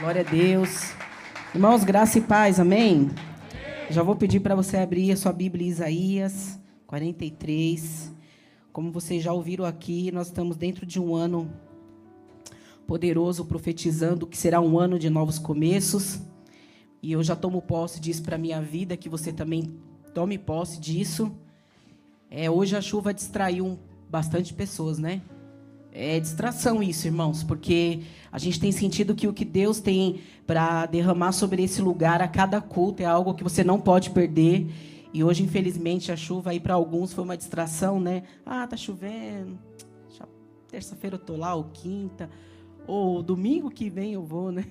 [0.00, 0.92] Glória a Deus.
[1.54, 3.10] Irmãos, graça e paz, amém?
[3.88, 8.12] Já vou pedir para você abrir a sua Bíblia Isaías 43.
[8.72, 11.48] Como vocês já ouviram aqui, nós estamos dentro de um ano
[12.88, 16.20] poderoso, profetizando que será um ano de novos começos.
[17.00, 19.78] E eu já tomo posse disso para minha vida, que você também
[20.12, 21.30] tome posse disso.
[22.28, 23.78] É, hoje a chuva distraiu
[24.10, 25.22] bastante pessoas, né?
[25.96, 28.00] É distração isso, irmãos, porque
[28.32, 32.26] a gente tem sentido que o que Deus tem para derramar sobre esse lugar a
[32.26, 34.66] cada culto é algo que você não pode perder.
[35.12, 38.24] E hoje, infelizmente, a chuva aí para alguns foi uma distração, né?
[38.44, 39.56] Ah, tá chovendo.
[40.68, 42.28] Terça-feira eu tô lá, ou quinta,
[42.88, 44.64] ou domingo que vem eu vou, né?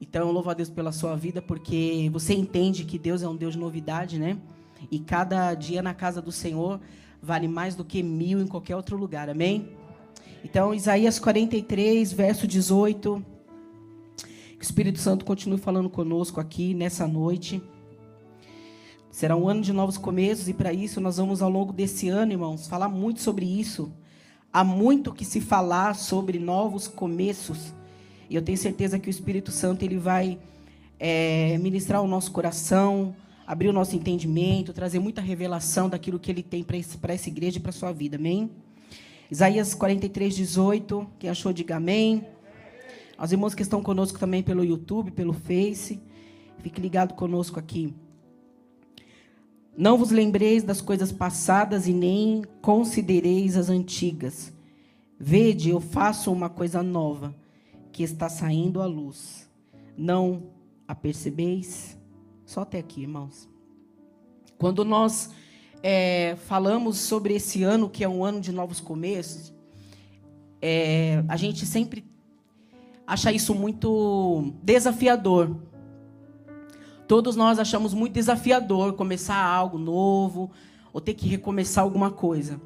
[0.00, 3.54] Então, louvo a Deus pela sua vida, porque você entende que Deus é um Deus
[3.54, 4.38] de novidade, né?
[4.88, 6.80] E cada dia na casa do Senhor
[7.20, 9.76] vale mais do que mil em qualquer outro lugar, amém?
[10.44, 13.24] Então, Isaías 43, verso 18.
[14.18, 17.62] Que o Espírito Santo continue falando conosco aqui nessa noite.
[19.10, 22.32] Será um ano de novos começos e para isso nós vamos ao longo desse ano,
[22.32, 23.92] irmãos, falar muito sobre isso.
[24.52, 27.74] Há muito que se falar sobre novos começos.
[28.30, 30.38] E eu tenho certeza que o Espírito Santo ele vai
[30.98, 33.14] é, ministrar o nosso coração,
[33.46, 37.60] abrir o nosso entendimento, trazer muita revelação daquilo que ele tem para essa igreja e
[37.60, 38.16] para sua vida.
[38.16, 38.50] Amém?
[39.30, 41.06] Isaías 43, 18.
[41.18, 42.26] Quem achou, diga amém.
[43.22, 46.00] Os irmãos que estão conosco também pelo YouTube, pelo Face.
[46.60, 47.94] Fique ligado conosco aqui.
[49.76, 54.52] Não vos lembreis das coisas passadas e nem considereis as antigas.
[55.20, 57.34] Vede, eu faço uma coisa nova
[57.92, 59.46] que está saindo à luz.
[59.96, 60.44] Não
[60.86, 61.98] a percebeis?
[62.46, 63.46] Só até aqui, irmãos.
[64.56, 65.30] Quando nós
[65.82, 69.52] é, falamos sobre esse ano, que é um ano de novos começos,
[70.60, 72.04] é, a gente sempre
[73.06, 75.56] acha isso muito desafiador.
[77.06, 80.50] Todos nós achamos muito desafiador começar algo novo
[80.92, 82.60] ou ter que recomeçar alguma coisa.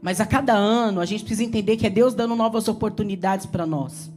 [0.00, 3.66] Mas a cada ano a gente precisa entender que é Deus dando novas oportunidades para
[3.66, 4.10] nós.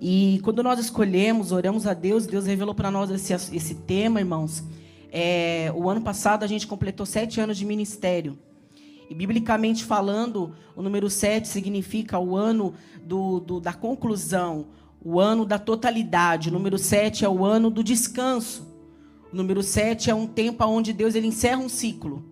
[0.00, 4.62] E quando nós escolhemos, oramos a Deus, Deus revelou para nós esse, esse tema, irmãos.
[5.16, 8.36] É, o ano passado a gente completou sete anos de ministério.
[9.08, 14.66] E biblicamente falando, o número sete significa o ano do, do, da conclusão,
[15.00, 16.48] o ano da totalidade.
[16.48, 18.66] O número sete é o ano do descanso.
[19.32, 22.24] O número sete é um tempo onde Deus ele encerra um ciclo.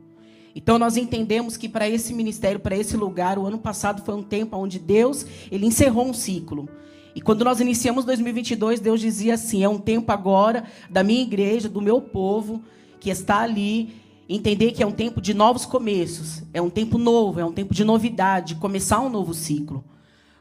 [0.53, 4.25] Então nós entendemos que para esse ministério, para esse lugar, o ano passado foi um
[4.25, 6.69] tempo onde Deus ele encerrou um ciclo.
[7.15, 11.69] E quando nós iniciamos 2022, Deus dizia assim: é um tempo agora da minha igreja,
[11.69, 12.62] do meu povo,
[12.99, 13.95] que está ali,
[14.28, 17.75] entender que é um tempo de novos começos, é um tempo novo, é um tempo
[17.75, 19.84] de novidade, de começar um novo ciclo.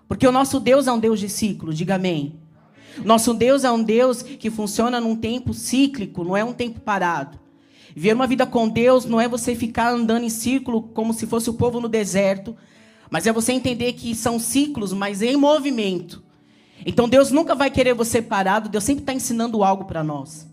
[0.08, 2.40] Porque o nosso Deus é um Deus de ciclo, diga amém.
[3.04, 7.40] Nosso Deus é um Deus que funciona num tempo cíclico, não é um tempo parado.
[7.96, 11.50] Viver uma vida com Deus não é você ficar andando em círculo como se fosse
[11.50, 12.56] o povo no deserto,
[13.10, 16.24] mas é você entender que são ciclos, mas em movimento.
[16.86, 20.50] Então Deus nunca vai querer você parado, Deus sempre está ensinando algo para nós.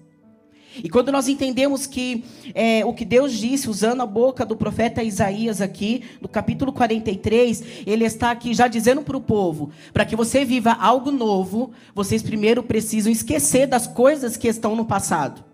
[0.83, 2.25] E quando nós entendemos que
[2.55, 7.65] é, o que Deus disse, usando a boca do profeta Isaías aqui, no capítulo 43,
[7.87, 12.23] ele está aqui já dizendo para o povo: para que você viva algo novo, vocês
[12.23, 15.48] primeiro precisam esquecer das coisas que estão no passado.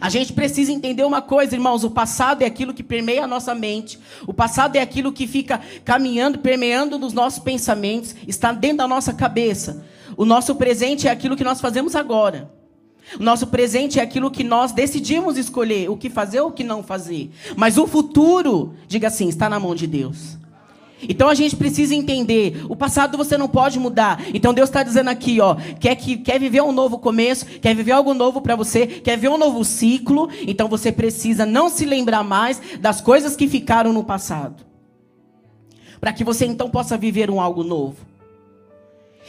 [0.00, 3.54] A gente precisa entender uma coisa, irmãos: o passado é aquilo que permeia a nossa
[3.54, 8.88] mente, o passado é aquilo que fica caminhando, permeando nos nossos pensamentos, está dentro da
[8.88, 9.84] nossa cabeça.
[10.16, 12.50] O nosso presente é aquilo que nós fazemos agora.
[13.18, 16.62] O nosso presente é aquilo que nós decidimos escolher, o que fazer ou o que
[16.62, 17.30] não fazer.
[17.56, 20.39] Mas o futuro, diga assim, está na mão de Deus.
[21.08, 24.22] Então a gente precisa entender, o passado você não pode mudar.
[24.34, 27.92] Então Deus está dizendo aqui, ó, quer que quer viver um novo começo, quer viver
[27.92, 30.28] algo novo para você, quer ver um novo ciclo.
[30.46, 34.64] Então você precisa não se lembrar mais das coisas que ficaram no passado,
[36.00, 38.10] para que você então possa viver um algo novo.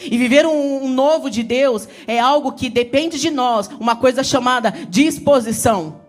[0.03, 4.23] E viver um, um novo de Deus é algo que depende de nós, uma coisa
[4.23, 6.01] chamada disposição.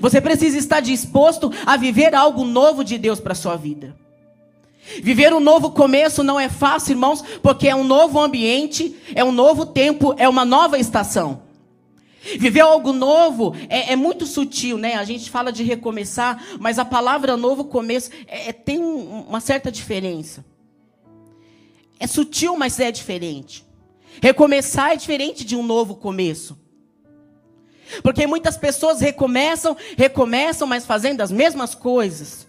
[0.00, 3.96] Você precisa estar disposto a viver algo novo de Deus para sua vida.
[5.02, 9.32] Viver um novo começo não é fácil, irmãos, porque é um novo ambiente, é um
[9.32, 11.42] novo tempo, é uma nova estação.
[12.22, 14.94] Viver algo novo é, é muito sutil, né?
[14.94, 19.40] A gente fala de recomeçar, mas a palavra novo começo é, é, tem um, uma
[19.40, 20.44] certa diferença.
[21.98, 23.66] É sutil, mas é diferente.
[24.20, 26.58] Recomeçar é diferente de um novo começo.
[28.02, 32.46] Porque muitas pessoas recomeçam, recomeçam, mas fazendo as mesmas coisas.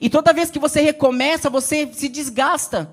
[0.00, 2.90] E toda vez que você recomeça, você se desgasta.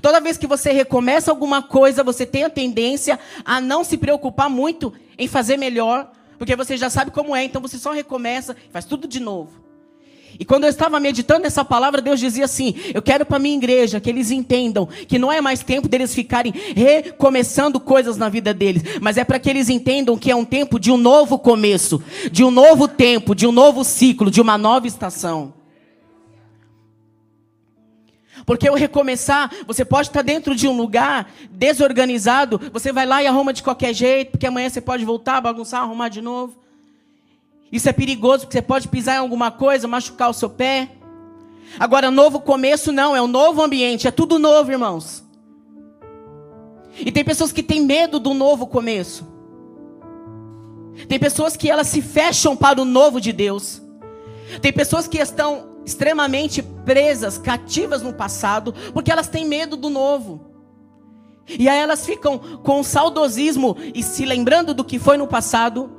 [0.00, 4.48] Toda vez que você recomeça alguma coisa, você tem a tendência a não se preocupar
[4.48, 8.84] muito em fazer melhor, porque você já sabe como é, então você só recomeça faz
[8.84, 9.62] tudo de novo.
[10.38, 14.00] E quando eu estava meditando essa palavra, Deus dizia assim: Eu quero para minha igreja
[14.00, 18.82] que eles entendam que não é mais tempo deles ficarem recomeçando coisas na vida deles,
[19.00, 22.42] mas é para que eles entendam que é um tempo de um novo começo, de
[22.42, 25.52] um novo tempo, de um novo ciclo, de uma nova estação.
[28.44, 33.26] Porque o recomeçar, você pode estar dentro de um lugar desorganizado, você vai lá e
[33.26, 36.56] arruma de qualquer jeito, porque amanhã você pode voltar, bagunçar, arrumar de novo.
[37.70, 40.90] Isso é perigoso, porque você pode pisar em alguma coisa, machucar o seu pé.
[41.78, 45.24] Agora, novo começo não, é um novo ambiente, é tudo novo, irmãos.
[46.98, 49.26] E tem pessoas que têm medo do novo começo.
[51.08, 53.80] Tem pessoas que elas se fecham para o novo de Deus.
[54.60, 60.52] Tem pessoas que estão extremamente presas, cativas no passado, porque elas têm medo do novo.
[61.48, 65.90] E aí elas ficam com saudosismo e se lembrando do que foi no passado,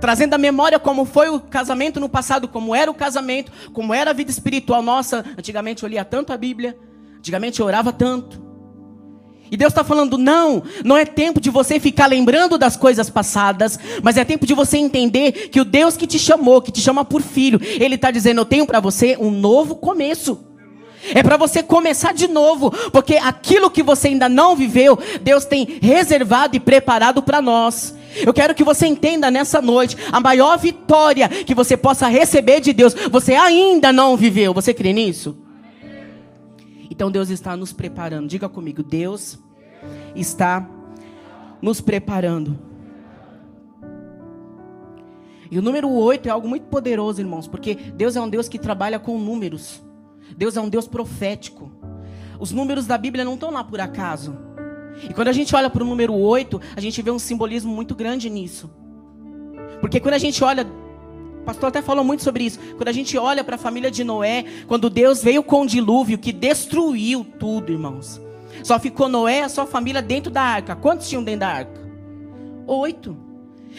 [0.00, 4.10] trazendo a memória como foi o casamento no passado, como era o casamento, como era
[4.10, 5.24] a vida espiritual nossa.
[5.38, 6.76] Antigamente eu lia tanto a Bíblia,
[7.16, 8.47] antigamente eu orava tanto.
[9.50, 13.78] E Deus está falando: não, não é tempo de você ficar lembrando das coisas passadas,
[14.02, 17.04] mas é tempo de você entender que o Deus que te chamou, que te chama
[17.04, 20.46] por filho, Ele está dizendo: eu tenho para você um novo começo.
[21.14, 25.78] É para você começar de novo, porque aquilo que você ainda não viveu, Deus tem
[25.80, 27.94] reservado e preparado para nós.
[28.16, 32.72] Eu quero que você entenda nessa noite a maior vitória que você possa receber de
[32.72, 34.52] Deus, você ainda não viveu.
[34.52, 35.47] Você crê nisso?
[36.98, 38.26] Então Deus está nos preparando.
[38.26, 39.38] Diga comigo, Deus
[40.16, 40.68] está
[41.62, 42.58] nos preparando.
[45.48, 48.58] E o número 8 é algo muito poderoso, irmãos, porque Deus é um Deus que
[48.58, 49.80] trabalha com números.
[50.36, 51.70] Deus é um Deus profético.
[52.40, 54.36] Os números da Bíblia não estão lá por acaso.
[55.08, 57.94] E quando a gente olha para o número 8, a gente vê um simbolismo muito
[57.94, 58.68] grande nisso.
[59.80, 60.66] Porque quando a gente olha
[61.48, 62.58] pastor até falou muito sobre isso.
[62.76, 66.18] Quando a gente olha para a família de Noé, quando Deus veio com o dilúvio
[66.18, 68.20] que destruiu tudo, irmãos.
[68.62, 70.76] Só ficou Noé e a sua família dentro da arca.
[70.76, 71.80] Quantos tinham dentro da arca?
[72.66, 73.16] Oito.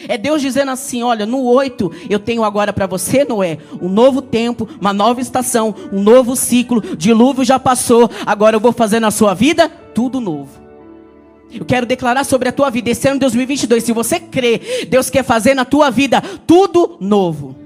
[0.08, 4.20] É Deus dizendo assim: olha, no oito eu tenho agora para você, Noé, um novo
[4.20, 6.96] tempo, uma nova estação, um novo ciclo.
[6.96, 10.58] Dilúvio já passou, agora eu vou fazer na sua vida tudo novo.
[11.52, 13.84] Eu quero declarar sobre a tua vida esse ano de 2022.
[13.84, 17.59] Se você crê, Deus quer fazer na tua vida tudo novo.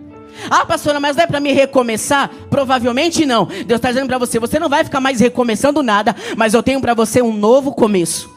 [0.50, 2.28] Ah, pastora, mas não é para me recomeçar?
[2.50, 3.46] Provavelmente não.
[3.46, 6.80] Deus está dizendo para você: você não vai ficar mais recomeçando nada, mas eu tenho
[6.80, 8.30] para você um novo começo,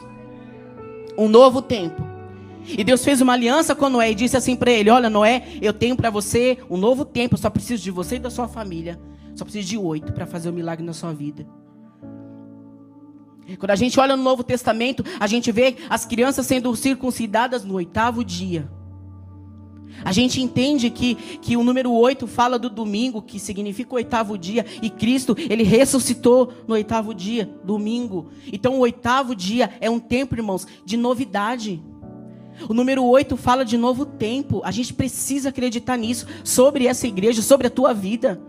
[1.16, 2.06] um novo tempo.
[2.66, 5.72] E Deus fez uma aliança com Noé e disse assim para ele: Olha, Noé, eu
[5.72, 9.00] tenho para você um novo tempo, eu só preciso de você e da sua família.
[9.34, 11.46] Só preciso de oito para fazer o um milagre na sua vida.
[13.58, 17.74] Quando a gente olha no Novo Testamento, a gente vê as crianças sendo circuncidadas no
[17.74, 18.68] oitavo dia.
[20.04, 24.38] A gente entende que, que o número 8 fala do domingo, que significa o oitavo
[24.38, 28.30] dia, e Cristo, ele ressuscitou no oitavo dia, domingo.
[28.52, 31.82] Então o oitavo dia é um tempo, irmãos, de novidade.
[32.68, 34.60] O número 8 fala de novo tempo.
[34.64, 38.40] A gente precisa acreditar nisso, sobre essa igreja, sobre a tua vida.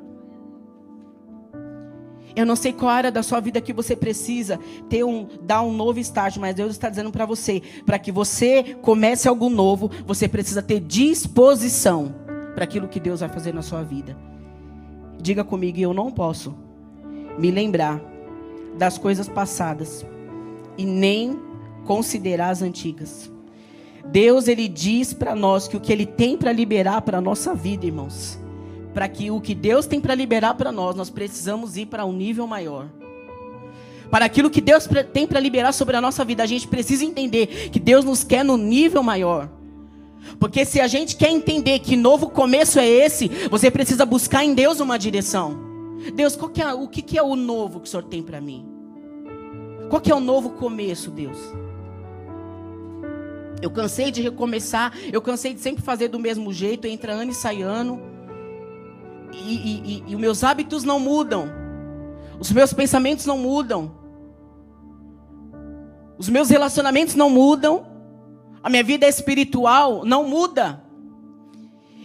[2.39, 4.57] Eu não sei qual área da sua vida que você precisa
[4.87, 8.77] ter um, dar um novo estágio, mas Deus está dizendo para você, para que você
[8.81, 12.15] comece algo novo, você precisa ter disposição
[12.55, 14.15] para aquilo que Deus vai fazer na sua vida.
[15.21, 16.55] Diga comigo, eu não posso
[17.37, 18.01] me lembrar
[18.77, 20.05] das coisas passadas
[20.77, 21.37] e nem
[21.85, 23.29] considerar as antigas.
[24.05, 27.85] Deus ele diz para nós que o que ele tem para liberar para nossa vida,
[27.85, 28.38] irmãos,
[28.99, 32.11] para que o que Deus tem para liberar para nós, nós precisamos ir para um
[32.11, 32.89] nível maior.
[34.11, 37.69] Para aquilo que Deus tem para liberar sobre a nossa vida, a gente precisa entender
[37.71, 39.49] que Deus nos quer no nível maior.
[40.37, 44.53] Porque se a gente quer entender que novo começo é esse, você precisa buscar em
[44.53, 45.57] Deus uma direção.
[46.13, 48.65] Deus, que é, o que, que é o novo que o Senhor tem para mim?
[49.89, 51.37] Qual que é o novo começo, Deus?
[53.61, 57.33] Eu cansei de recomeçar, eu cansei de sempre fazer do mesmo jeito, entra ano e
[57.33, 58.18] sai ano
[59.33, 61.49] e, e, e, os meus hábitos não mudam,
[62.39, 63.91] os meus pensamentos não mudam,
[66.17, 67.85] os meus relacionamentos não mudam,
[68.61, 70.83] a minha vida espiritual não muda.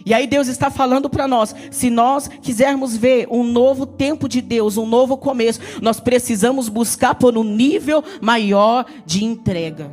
[0.05, 4.39] E aí Deus está falando para nós, se nós quisermos ver um novo tempo de
[4.39, 9.91] Deus, um novo começo, nós precisamos buscar por um nível maior de entrega.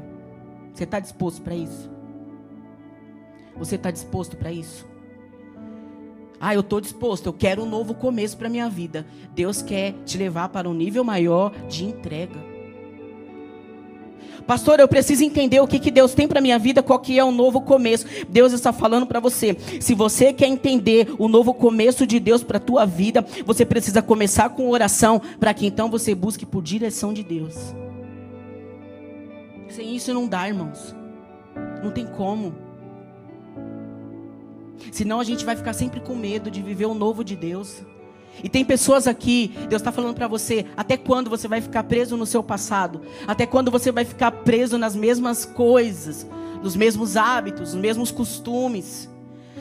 [0.74, 1.90] Você está disposto para isso?
[3.56, 4.91] Você está disposto para isso?
[6.44, 9.06] Ah, eu estou disposto, eu quero um novo começo para minha vida.
[9.32, 12.34] Deus quer te levar para um nível maior de entrega.
[14.44, 17.22] Pastor, eu preciso entender o que, que Deus tem para minha vida, qual que é
[17.22, 18.06] o novo começo.
[18.28, 19.56] Deus está falando para você.
[19.80, 24.02] Se você quer entender o novo começo de Deus para a tua vida, você precisa
[24.02, 27.54] começar com oração, para que então você busque por direção de Deus.
[29.68, 30.92] Sem isso não dá, irmãos.
[31.84, 32.52] Não tem como.
[34.90, 37.82] Senão a gente vai ficar sempre com medo de viver o novo de Deus.
[38.42, 42.16] E tem pessoas aqui, Deus está falando para você, até quando você vai ficar preso
[42.16, 43.02] no seu passado?
[43.26, 46.26] Até quando você vai ficar preso nas mesmas coisas,
[46.62, 49.08] nos mesmos hábitos, nos mesmos costumes?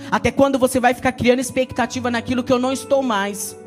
[0.09, 3.57] Até quando você vai ficar criando expectativa naquilo que eu não estou mais?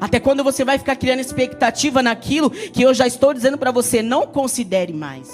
[0.00, 4.02] Até quando você vai ficar criando expectativa naquilo que eu já estou dizendo para você,
[4.02, 5.28] não considere mais?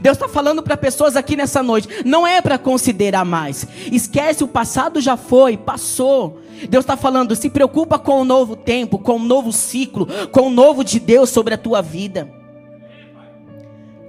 [0.00, 3.66] Deus está falando para pessoas aqui nessa noite, não é para considerar mais.
[3.90, 6.40] Esquece, o passado já foi, passou.
[6.68, 10.50] Deus está falando, se preocupa com o novo tempo, com o novo ciclo, com o
[10.50, 12.30] novo de Deus sobre a tua vida.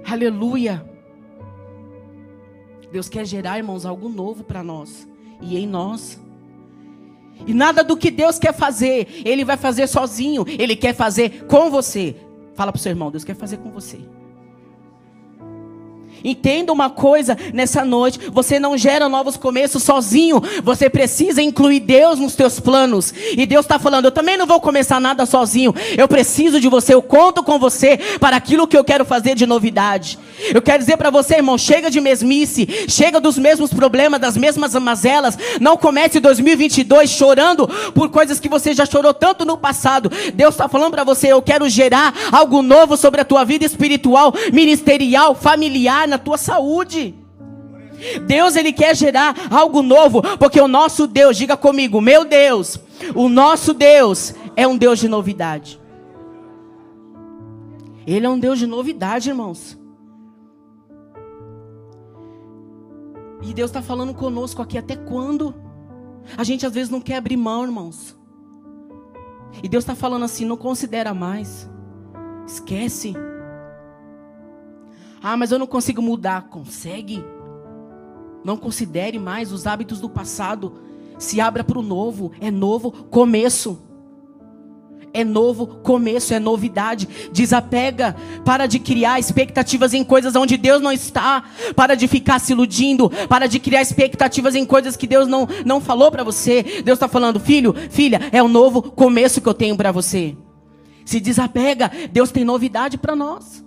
[0.04, 0.84] Aleluia.
[2.90, 5.08] Deus quer gerar, irmãos, algo novo para nós
[5.42, 6.20] e em nós.
[7.46, 11.70] E nada do que Deus quer fazer, Ele vai fazer sozinho, Ele quer fazer com
[11.70, 12.16] você.
[12.54, 13.98] Fala para o seu irmão, Deus quer fazer com você.
[16.24, 20.42] Entenda uma coisa nessa noite: você não gera novos começos sozinho.
[20.62, 23.12] Você precisa incluir Deus nos teus planos.
[23.36, 25.74] E Deus está falando: eu também não vou começar nada sozinho.
[25.96, 26.94] Eu preciso de você.
[26.94, 30.18] Eu conto com você para aquilo que eu quero fazer de novidade.
[30.52, 34.74] Eu quero dizer para você, irmão: chega de mesmice, chega dos mesmos problemas, das mesmas
[34.74, 35.38] mazelas.
[35.60, 40.10] Não comece 2022 chorando por coisas que você já chorou tanto no passado.
[40.34, 44.34] Deus está falando para você: eu quero gerar algo novo sobre a tua vida espiritual,
[44.52, 47.14] ministerial, familiar na tua saúde.
[48.26, 52.78] Deus ele quer gerar algo novo, porque o nosso Deus, diga comigo, meu Deus,
[53.14, 55.80] o nosso Deus é um Deus de novidade.
[58.06, 59.78] Ele é um Deus de novidade, irmãos.
[63.42, 65.54] E Deus está falando conosco aqui até quando?
[66.36, 68.16] A gente às vezes não quer abrir mão, irmãos.
[69.62, 71.68] E Deus está falando assim: não considera mais.
[72.46, 73.14] Esquece.
[75.28, 76.42] Ah, mas eu não consigo mudar.
[76.42, 77.20] Consegue.
[78.44, 80.74] Não considere mais os hábitos do passado.
[81.18, 82.30] Se abra para o novo.
[82.40, 83.76] É novo começo.
[85.12, 87.08] É novo começo, é novidade.
[87.32, 88.14] Desapega.
[88.44, 91.42] Para de criar expectativas em coisas onde Deus não está.
[91.74, 93.10] Para de ficar se iludindo.
[93.28, 96.62] Para de criar expectativas em coisas que Deus não, não falou para você.
[96.84, 100.36] Deus está falando, filho, filha, é o novo começo que eu tenho para você.
[101.04, 101.90] Se desapega.
[102.12, 103.65] Deus tem novidade para nós.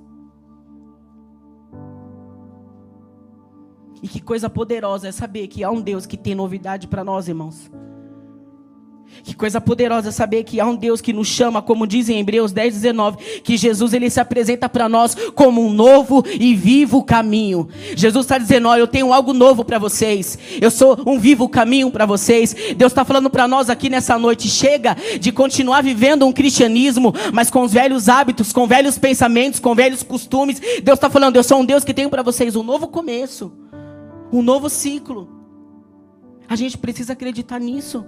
[4.01, 7.27] E que coisa poderosa é saber que há um Deus que tem novidade para nós,
[7.27, 7.69] irmãos.
[9.23, 12.19] Que coisa poderosa é saber que há um Deus que nos chama, como diz em
[12.19, 17.03] Hebreus 10, 19, que Jesus ele se apresenta para nós como um novo e vivo
[17.03, 17.67] caminho.
[17.95, 21.91] Jesus está dizendo: Olha, eu tenho algo novo para vocês, eu sou um vivo caminho
[21.91, 22.55] para vocês.
[22.77, 27.49] Deus está falando para nós aqui nessa noite: chega de continuar vivendo um cristianismo, mas
[27.49, 30.61] com os velhos hábitos, com velhos pensamentos, com velhos costumes.
[30.81, 33.51] Deus está falando: Eu sou um Deus que tenho para vocês um novo começo
[34.31, 35.27] um novo ciclo.
[36.47, 38.05] A gente precisa acreditar nisso.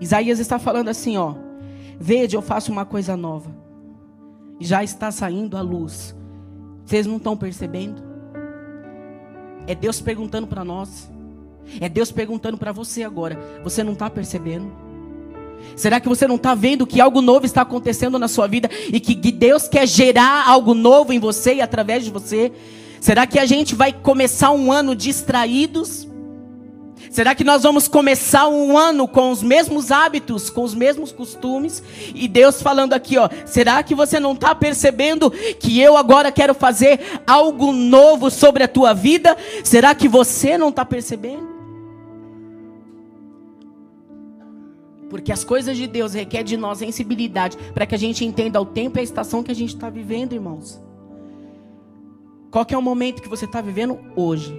[0.00, 1.34] Isaías está falando assim, ó:
[1.98, 3.50] Vede, eu faço uma coisa nova.
[4.60, 6.14] Já está saindo a luz.
[6.84, 8.02] Vocês não estão percebendo?
[9.66, 11.10] É Deus perguntando para nós.
[11.80, 13.38] É Deus perguntando para você agora.
[13.64, 14.70] Você não está percebendo?
[15.74, 19.00] Será que você não está vendo que algo novo está acontecendo na sua vida e
[19.00, 22.52] que Deus quer gerar algo novo em você e através de você?
[23.00, 26.06] Será que a gente vai começar um ano distraídos?
[27.10, 31.82] Será que nós vamos começar um ano com os mesmos hábitos, com os mesmos costumes?
[32.14, 36.54] E Deus falando aqui, ó, será que você não está percebendo que eu agora quero
[36.54, 39.36] fazer algo novo sobre a tua vida?
[39.62, 41.54] Será que você não está percebendo?
[45.08, 48.66] Porque as coisas de Deus requerem de nós sensibilidade para que a gente entenda o
[48.66, 50.85] tempo e a estação que a gente está vivendo, irmãos.
[52.50, 54.58] Qual que é o momento que você está vivendo hoje?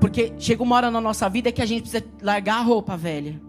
[0.00, 3.40] Porque chega uma hora na nossa vida que a gente precisa largar a roupa velha.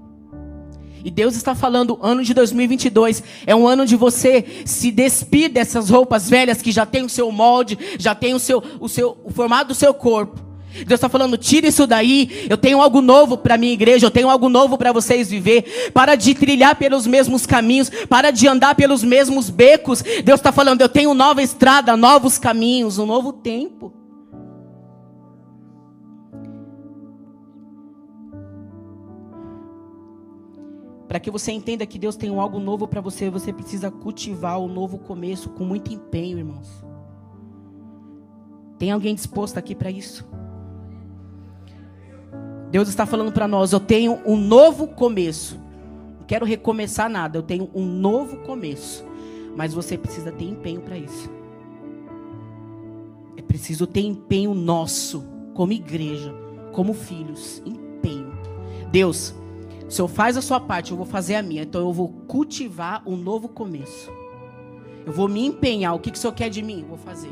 [1.04, 5.90] E Deus está falando, ano de 2022 é um ano de você se despir dessas
[5.90, 9.32] roupas velhas que já tem o seu molde, já tem o seu, o seu, o
[9.32, 10.49] formato do seu corpo.
[10.86, 12.48] Deus está falando, tira isso daí.
[12.50, 14.06] Eu tenho algo novo para minha igreja.
[14.06, 15.92] Eu tenho algo novo para vocês viver.
[15.94, 17.90] Para de trilhar pelos mesmos caminhos.
[18.08, 20.02] Para de andar pelos mesmos becos.
[20.24, 23.94] Deus está falando, eu tenho nova estrada, novos caminhos, um novo tempo.
[31.08, 34.68] Para que você entenda que Deus tem algo novo para você, você precisa cultivar o
[34.68, 36.68] novo começo com muito empenho, irmãos.
[38.78, 40.30] Tem alguém disposto aqui para isso?
[42.72, 45.60] Deus está falando para nós: eu tenho um novo começo.
[46.20, 49.06] Não quero recomeçar nada, eu tenho um novo começo.
[49.56, 51.30] Mas você precisa ter empenho para isso.
[53.36, 56.34] É preciso ter empenho nosso, como igreja,
[56.72, 57.62] como filhos.
[57.66, 58.32] Empenho.
[58.92, 59.34] Deus,
[59.88, 61.64] o Senhor faz a sua parte, eu vou fazer a minha.
[61.64, 64.12] Então eu vou cultivar um novo começo.
[65.06, 65.96] Eu vou me empenhar.
[65.96, 66.86] O que, que o Senhor quer de mim?
[66.88, 67.32] Vou fazer.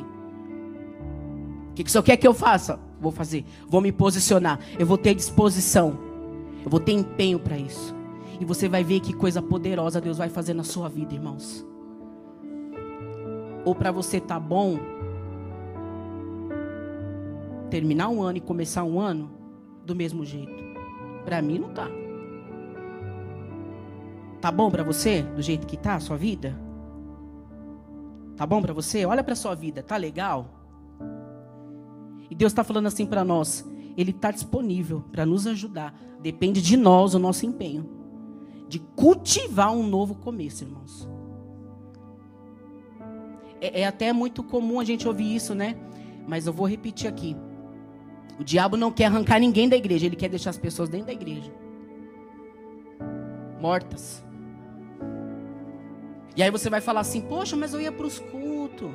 [1.69, 2.79] O que, que o Senhor quer que eu faça?
[2.99, 3.45] Vou fazer.
[3.67, 4.59] Vou me posicionar.
[4.77, 5.97] Eu vou ter disposição.
[6.63, 7.95] Eu vou ter empenho para isso.
[8.39, 11.65] E você vai ver que coisa poderosa Deus vai fazer na sua vida, irmãos.
[13.65, 14.79] Ou para você tá bom
[17.69, 19.29] terminar um ano e começar um ano
[19.85, 20.63] do mesmo jeito.
[21.25, 21.87] Para mim não tá.
[24.39, 26.57] Tá bom para você do jeito que tá a sua vida?
[28.35, 29.05] Tá bom para você?
[29.05, 30.56] Olha para sua vida, tá legal?
[32.29, 33.65] E Deus está falando assim para nós,
[33.95, 35.93] ele está disponível para nos ajudar.
[36.21, 37.97] Depende de nós o nosso empenho
[38.67, 41.07] de cultivar um novo começo, irmãos.
[43.61, 45.77] É, é até muito comum a gente ouvir isso, né?
[46.27, 47.35] Mas eu vou repetir aqui.
[48.37, 51.13] O diabo não quer arrancar ninguém da igreja, ele quer deixar as pessoas dentro da
[51.13, 51.51] igreja
[53.59, 54.23] mortas.
[56.35, 58.91] E aí você vai falar assim: Poxa, mas eu ia para os cultos.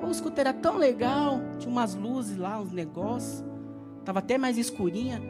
[0.00, 3.44] O culto era tão legal, tinha umas luzes lá, uns negócios.
[4.04, 5.22] Tava até mais escurinha.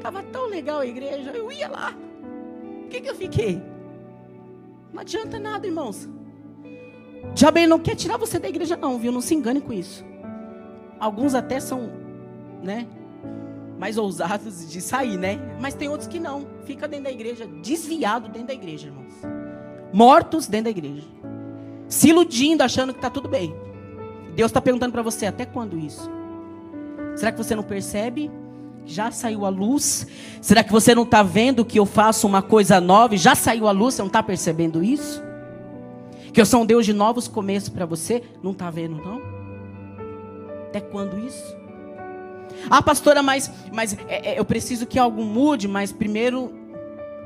[0.00, 1.94] Tava tão legal a igreja, eu ia lá.
[2.84, 3.62] O que, que eu fiquei?
[4.92, 6.08] Não adianta nada, irmãos.
[7.34, 9.12] Diabo não quer tirar você da igreja, não, viu?
[9.12, 10.04] Não se engane com isso.
[10.98, 11.90] Alguns até são,
[12.62, 12.86] né?
[13.78, 15.38] Mais ousados de sair, né?
[15.60, 16.46] Mas tem outros que não.
[16.64, 19.40] Fica dentro da igreja, desviado dentro da igreja, irmãos
[19.92, 21.06] mortos dentro da igreja,
[21.88, 23.54] se iludindo, achando que está tudo bem.
[24.40, 26.10] Deus está perguntando para você: até quando isso?
[27.14, 28.30] Será que você não percebe?
[28.86, 30.06] Já saiu a luz?
[30.40, 33.14] Será que você não está vendo que eu faço uma coisa nova?
[33.18, 33.94] Já saiu a luz?
[33.94, 35.22] Você não está percebendo isso?
[36.32, 38.22] Que eu sou um Deus de novos começos para você?
[38.42, 39.20] Não está vendo, não?
[40.68, 41.54] Até quando isso?
[42.70, 46.50] Ah, pastora, mas, mas é, é, eu preciso que algo mude, mas primeiro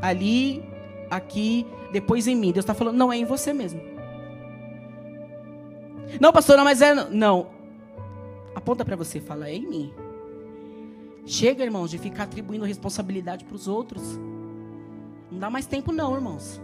[0.02, 0.64] ali,
[1.08, 2.50] aqui, depois em mim.
[2.50, 3.93] Deus está falando, não é em você mesmo.
[6.20, 6.94] Não, pastora, mas é.
[7.10, 7.48] Não.
[8.54, 9.94] Aponta para você, fala, é em mim.
[11.26, 14.18] Chega, irmãos, de ficar atribuindo responsabilidade para os outros.
[15.30, 16.60] Não dá mais tempo, não, irmãos.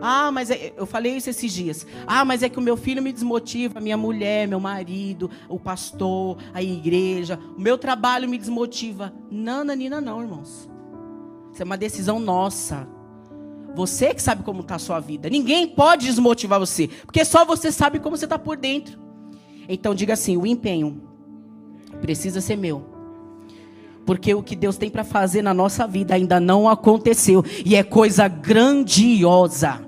[0.00, 1.86] Ah, mas é, eu falei isso esses dias.
[2.06, 6.38] Ah, mas é que o meu filho me desmotiva, minha mulher, meu marido, o pastor,
[6.54, 9.12] a igreja, o meu trabalho me desmotiva.
[9.30, 10.70] Não, Nanina, não, irmãos.
[11.52, 12.88] Isso é uma decisão nossa.
[13.74, 15.30] Você que sabe como está a sua vida.
[15.30, 18.98] Ninguém pode desmotivar você, porque só você sabe como você está por dentro.
[19.68, 21.02] Então diga assim: o empenho
[22.00, 22.84] precisa ser meu.
[24.04, 27.44] Porque o que Deus tem para fazer na nossa vida ainda não aconteceu.
[27.64, 29.86] E é coisa grandiosa.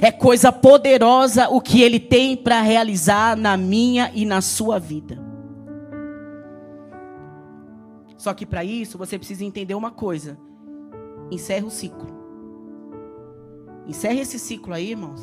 [0.00, 5.22] É coisa poderosa o que Ele tem para realizar na minha e na sua vida.
[8.16, 10.38] Só que para isso você precisa entender uma coisa:
[11.30, 12.23] encerra o ciclo.
[13.86, 15.20] Encerre esse ciclo aí, irmãos.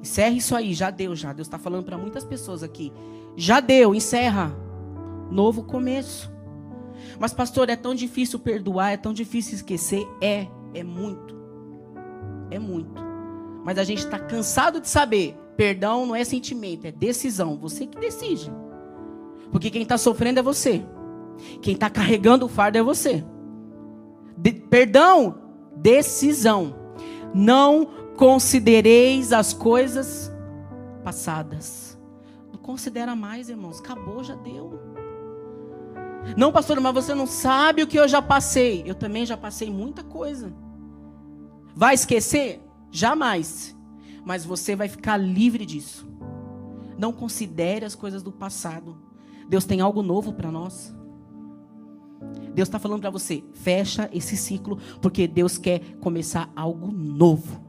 [0.00, 1.32] Encerre isso aí, já deu, já.
[1.32, 2.92] Deus está falando para muitas pessoas aqui.
[3.36, 4.54] Já deu, encerra.
[5.30, 6.30] Novo começo.
[7.18, 10.06] Mas, pastor, é tão difícil perdoar, é tão difícil esquecer.
[10.20, 11.36] É, é muito.
[12.50, 13.02] É muito.
[13.64, 15.36] Mas a gente está cansado de saber.
[15.56, 17.58] Perdão não é sentimento, é decisão.
[17.58, 18.50] Você que decide.
[19.50, 20.84] Porque quem está sofrendo é você.
[21.60, 23.24] Quem está carregando o fardo é você.
[24.36, 25.42] De, perdão
[25.76, 26.77] decisão.
[27.34, 27.86] Não
[28.16, 30.32] considereis as coisas
[31.04, 31.98] passadas.
[32.52, 33.80] Não considera mais, irmãos.
[33.80, 34.78] Acabou, já deu.
[36.36, 38.82] Não, pastor, mas você não sabe o que eu já passei.
[38.84, 40.52] Eu também já passei muita coisa.
[41.74, 42.60] Vai esquecer?
[42.90, 43.76] Jamais.
[44.24, 46.06] Mas você vai ficar livre disso.
[46.98, 48.96] Não considere as coisas do passado.
[49.48, 50.94] Deus tem algo novo para nós.
[52.54, 57.60] Deus está falando para você, fecha esse ciclo, porque Deus quer começar algo novo.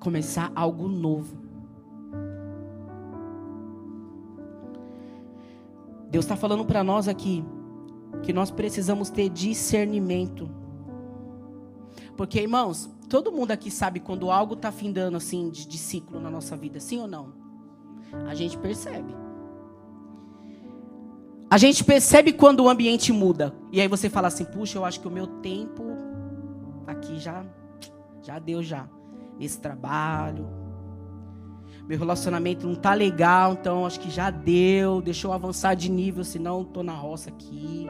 [0.00, 1.36] Começar algo novo.
[6.10, 7.44] Deus está falando para nós aqui
[8.24, 10.50] que nós precisamos ter discernimento.
[12.16, 16.30] Porque, irmãos, todo mundo aqui sabe quando algo está findando assim de, de ciclo na
[16.30, 17.32] nossa vida, sim ou não?
[18.26, 19.19] A gente percebe.
[21.50, 23.52] A gente percebe quando o ambiente muda.
[23.72, 25.82] E aí você fala assim: puxa, eu acho que o meu tempo
[26.86, 27.44] aqui já,
[28.22, 28.88] já deu já.
[29.36, 30.48] Nesse trabalho.
[31.88, 35.02] Meu relacionamento não tá legal, então acho que já deu.
[35.02, 37.88] Deixa eu avançar de nível, senão tô na roça aqui.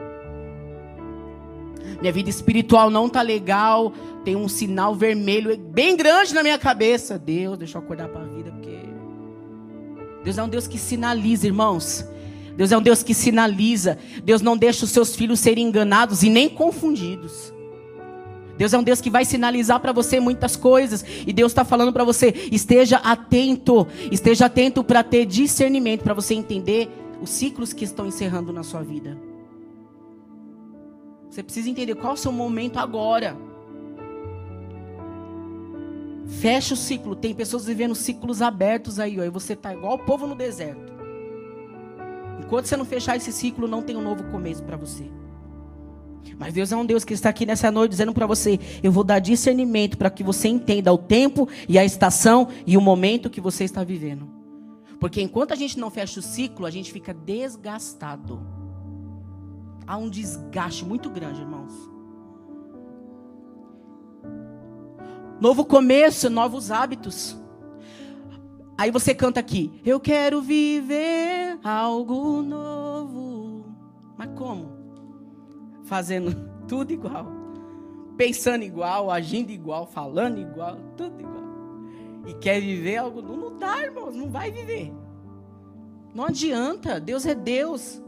[1.99, 3.93] Minha vida espiritual não tá legal.
[4.23, 7.19] Tem um sinal vermelho bem grande na minha cabeça.
[7.19, 8.79] Deus, deixa eu acordar para a vida, porque
[10.23, 12.07] Deus é um Deus que sinaliza, irmãos.
[12.61, 13.97] Deus é um Deus que sinaliza.
[14.23, 17.51] Deus não deixa os seus filhos serem enganados e nem confundidos.
[18.55, 21.03] Deus é um Deus que vai sinalizar para você muitas coisas.
[21.25, 23.87] E Deus está falando para você: esteja atento.
[24.11, 26.87] Esteja atento para ter discernimento, para você entender
[27.19, 29.17] os ciclos que estão encerrando na sua vida.
[31.31, 33.35] Você precisa entender qual é o seu momento agora.
[36.27, 37.15] Fecha o ciclo.
[37.15, 41.00] Tem pessoas vivendo ciclos abertos aí, ó, e você tá igual o povo no deserto.
[42.51, 45.09] Enquanto você não fechar esse ciclo, não tem um novo começo para você.
[46.37, 49.05] Mas Deus é um Deus que está aqui nessa noite dizendo para você: eu vou
[49.05, 53.39] dar discernimento para que você entenda o tempo e a estação e o momento que
[53.39, 54.29] você está vivendo.
[54.99, 58.45] Porque enquanto a gente não fecha o ciclo, a gente fica desgastado.
[59.87, 61.71] Há um desgaste muito grande, irmãos.
[65.39, 67.40] Novo começo, novos hábitos.
[68.77, 73.65] Aí você canta aqui: Eu quero viver algo novo.
[74.17, 74.71] Mas como?
[75.83, 76.35] Fazendo
[76.67, 77.27] tudo igual.
[78.17, 81.41] Pensando igual, agindo igual, falando igual, tudo igual.
[82.27, 83.49] E quer viver algo novo?
[83.49, 84.93] Não dá, irmãos, não vai viver.
[86.13, 88.01] Não adianta, Deus é Deus.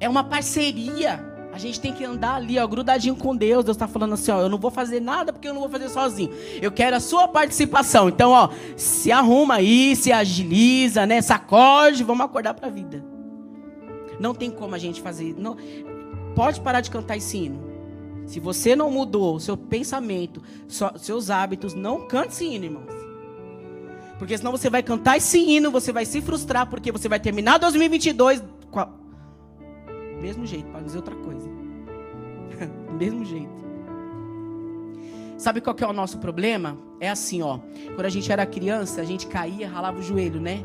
[0.00, 1.29] É uma parceria.
[1.52, 3.64] A gente tem que andar ali, ó, grudadinho com Deus.
[3.64, 5.88] Deus está falando assim, ó, eu não vou fazer nada porque eu não vou fazer
[5.88, 6.30] sozinho.
[6.62, 8.08] Eu quero a sua participação.
[8.08, 11.20] Então, ó, se arruma aí, se agiliza, né?
[11.20, 13.04] Sacode, vamos acordar para a vida.
[14.20, 15.34] Não tem como a gente fazer.
[15.36, 15.56] Não,
[16.36, 17.68] pode parar de cantar esse hino.
[18.26, 20.40] Se você não mudou seu pensamento,
[20.96, 22.92] seus hábitos, não cante esse hino, irmãos.
[24.20, 27.58] Porque senão você vai cantar esse hino, você vai se frustrar, porque você vai terminar
[27.58, 29.00] 2022 com a
[30.20, 31.39] mesmo jeito, para dizer outra coisa.
[33.00, 33.60] Mesmo jeito.
[35.38, 36.76] Sabe qual que é o nosso problema?
[37.00, 37.58] É assim, ó.
[37.94, 40.62] Quando a gente era criança, a gente caía, ralava o joelho, né?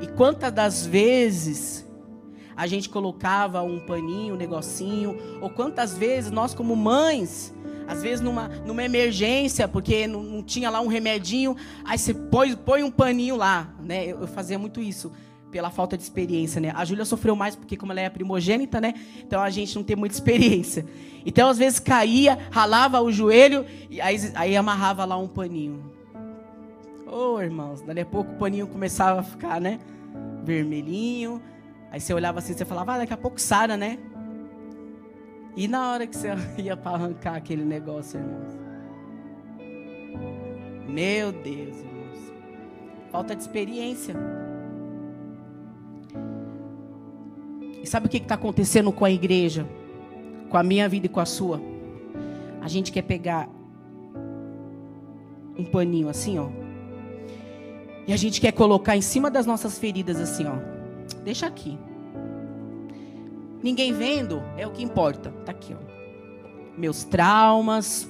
[0.00, 1.84] E quantas das vezes
[2.56, 7.52] a gente colocava um paninho, um negocinho, ou quantas vezes nós como mães,
[7.88, 12.54] às vezes numa, numa emergência, porque não, não tinha lá um remedinho, aí você põe,
[12.54, 14.06] põe um paninho lá, né?
[14.06, 15.10] Eu, eu fazia muito isso
[15.52, 16.72] pela falta de experiência, né?
[16.74, 18.94] A Júlia sofreu mais porque como ela é primogênita, né?
[19.18, 20.84] Então a gente não tem muita experiência.
[21.24, 25.92] Então às vezes caía, ralava o joelho e aí, aí amarrava lá um paninho.
[27.06, 29.78] Ô, oh, irmãos, dali a pouco o paninho começava a ficar, né?
[30.42, 31.42] Vermelhinho.
[31.90, 33.98] Aí você olhava assim, você falava, ah, daqui a pouco sara, né?
[35.54, 38.58] E na hora que você ia para arrancar aquele negócio, irmãos?
[40.88, 42.32] Meu Deus, irmãos.
[43.10, 44.16] Falta de experiência.
[47.82, 49.66] E sabe o que está acontecendo com a igreja?
[50.48, 51.60] Com a minha vida e com a sua?
[52.60, 53.48] A gente quer pegar
[55.58, 56.48] um paninho assim, ó.
[58.06, 60.54] E a gente quer colocar em cima das nossas feridas assim, ó.
[61.24, 61.76] Deixa aqui.
[63.62, 65.30] Ninguém vendo é o que importa.
[65.44, 65.92] Tá aqui, ó.
[66.78, 68.08] Meus traumas,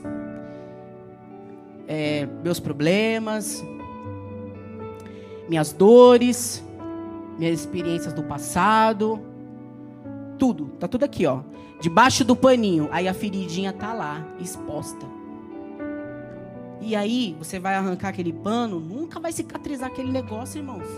[1.88, 3.64] é, meus problemas,
[5.48, 6.62] minhas dores,
[7.38, 9.32] minhas experiências do passado
[10.42, 11.40] tudo, tá tudo aqui, ó.
[11.81, 12.88] Debaixo do paninho.
[12.90, 15.07] Aí a feridinha tá lá, exposta.
[16.81, 20.88] E aí, você vai arrancar aquele pano, nunca vai cicatrizar aquele negócio, irmãos.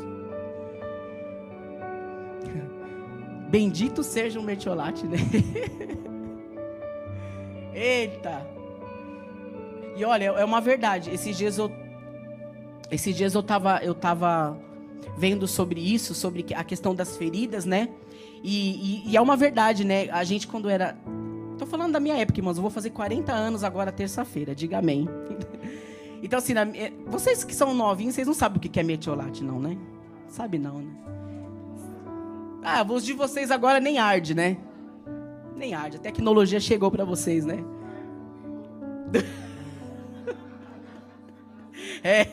[3.52, 5.18] Bendito seja o mertiolate, né?
[7.74, 8.46] Eita!
[9.94, 11.10] E olha, é uma verdade.
[11.10, 11.70] Esses dias eu
[12.90, 14.58] esses dias eu tava eu tava
[15.18, 17.90] vendo sobre isso, sobre a questão das feridas, né?
[18.46, 20.10] E, e, e, é uma verdade, né?
[20.10, 20.94] A gente, quando era.
[21.56, 22.58] Tô falando da minha época, irmãos.
[22.58, 24.54] Eu vou fazer 40 anos agora, terça-feira.
[24.54, 25.08] Diga amém.
[26.22, 26.66] então, assim, na...
[27.06, 29.78] vocês que são novinhos, vocês não sabem o que é metiolate, não, né?
[30.28, 30.92] Sabe não, né?
[32.62, 34.58] Ah, os de vocês agora nem arde, né?
[35.56, 35.96] Nem arde.
[35.96, 37.64] A tecnologia chegou para vocês, né?
[42.04, 42.28] é.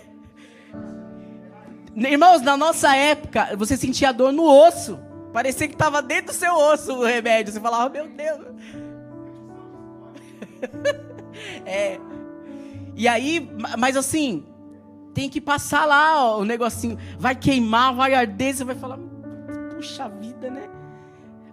[1.96, 5.00] Irmãos, na nossa época, você sentia dor no osso.
[5.34, 7.54] Parecia que estava dentro do seu osso o remédio.
[7.54, 8.40] Você falava, meu Deus.
[11.66, 12.00] é.
[12.96, 14.46] E aí, mas assim,
[15.14, 16.98] tem que passar lá ó, o negocinho.
[17.18, 18.56] Vai queimar, vai arder.
[18.56, 19.00] Você vai falar,
[19.76, 20.70] puxa vida, né?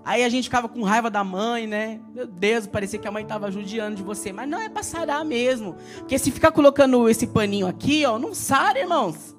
[0.04, 2.00] Aí a gente ficava com raiva da mãe, né?
[2.14, 4.32] Meu Deus, parecia que a mãe estava judiando de você.
[4.32, 5.76] Mas não é para sarar mesmo.
[5.98, 9.36] Porque se ficar colocando esse paninho aqui, ó, não sara, irmãos.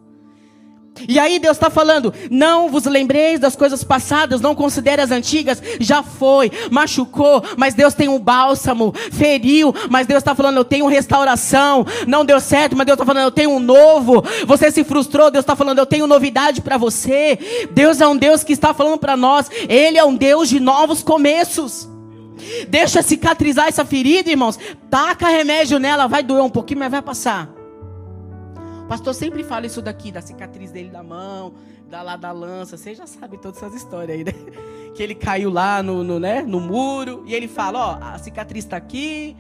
[1.08, 5.62] E aí Deus está falando: não vos lembreis das coisas passadas, não considere as antigas,
[5.80, 10.88] já foi, machucou, mas Deus tem um bálsamo, feriu, mas Deus está falando: eu tenho
[10.88, 14.24] restauração, não deu certo, mas Deus está falando: eu tenho um novo.
[14.46, 17.68] Você se frustrou, Deus está falando: eu tenho novidade para você.
[17.72, 21.04] Deus é um Deus que está falando para nós, Ele é um Deus de novos
[21.04, 21.88] começos.
[22.70, 24.58] Deixa cicatrizar essa ferida, irmãos.
[24.90, 27.59] Taca remédio nela, vai doer um pouquinho, mas vai passar
[28.90, 31.54] pastor sempre fala isso daqui, da cicatriz dele da mão,
[31.88, 32.76] da lá da lança.
[32.76, 34.34] Você já sabe todas essas histórias aí, né?
[34.96, 37.24] Que ele caiu lá no, no, né, no muro.
[37.28, 39.38] E ele fala: Ó, a cicatriz está aqui,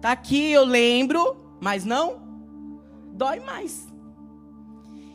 [0.00, 2.20] tá aqui, eu lembro, mas não
[3.12, 3.86] dói mais.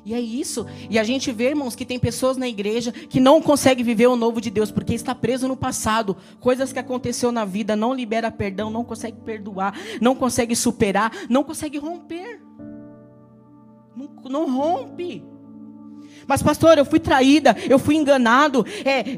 [0.06, 0.65] E é isso.
[0.89, 4.15] E a gente vê, irmãos, que tem pessoas na igreja que não conseguem viver o
[4.15, 6.15] novo de Deus porque está preso no passado.
[6.39, 11.43] Coisas que aconteceu na vida, não libera perdão, não consegue perdoar, não consegue superar, não
[11.43, 12.46] consegue romper.
[13.97, 15.23] Não, não rompe.
[16.27, 18.63] Mas, pastor, eu fui traída, eu fui enganado.
[18.86, 19.17] É,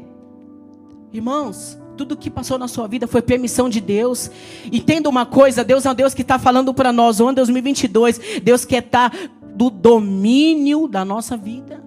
[1.12, 4.30] irmãos, tudo que passou na sua vida foi permissão de Deus.
[4.72, 8.40] Entenda uma coisa: Deus é um Deus que está falando para nós, o ano 2022,
[8.42, 9.18] Deus quer estar tá
[9.54, 11.84] do domínio da nossa vida.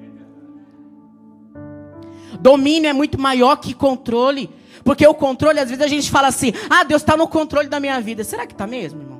[2.39, 4.51] Domínio é muito maior que controle.
[4.83, 7.79] Porque o controle, às vezes a gente fala assim: ah, Deus está no controle da
[7.79, 8.23] minha vida.
[8.23, 9.12] Será que está mesmo, irmão?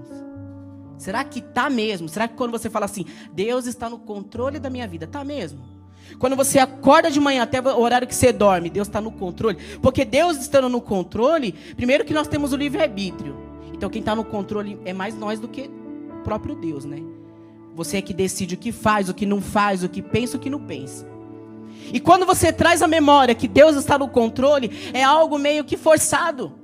[1.04, 2.08] Será que está mesmo?
[2.08, 5.60] Será que quando você fala assim, Deus está no controle da minha vida, está mesmo?
[6.18, 9.58] Quando você acorda de manhã até o horário que você dorme, Deus está no controle.
[9.82, 13.36] Porque Deus estando no controle, primeiro que nós temos o livre-arbítrio.
[13.74, 15.70] Então quem está no controle é mais nós do que
[16.10, 17.04] o próprio Deus, né?
[17.76, 20.40] Você é que decide o que faz, o que não faz, o que pensa, o
[20.40, 21.06] que não pensa.
[21.92, 25.76] E quando você traz a memória que Deus está no controle, é algo meio que
[25.76, 26.63] forçado.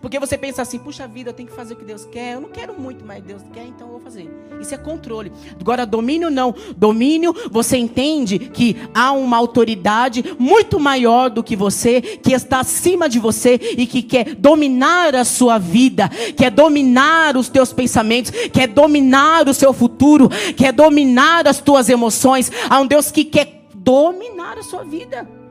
[0.00, 2.34] Porque você pensa assim, puxa vida, eu tenho que fazer o que Deus quer.
[2.34, 4.30] Eu não quero muito, mas Deus quer, então eu vou fazer.
[4.60, 5.32] Isso é controle.
[5.60, 6.54] Agora, domínio não.
[6.76, 13.08] Domínio, você entende que há uma autoridade muito maior do que você, que está acima
[13.08, 18.68] de você e que quer dominar a sua vida, quer dominar os teus pensamentos, quer
[18.68, 22.50] dominar o seu futuro, quer dominar as tuas emoções.
[22.68, 25.43] Há um Deus que quer dominar a sua vida.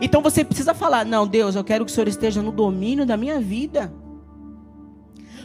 [0.00, 3.16] Então você precisa falar: não, Deus, eu quero que o Senhor esteja no domínio da
[3.16, 3.92] minha vida.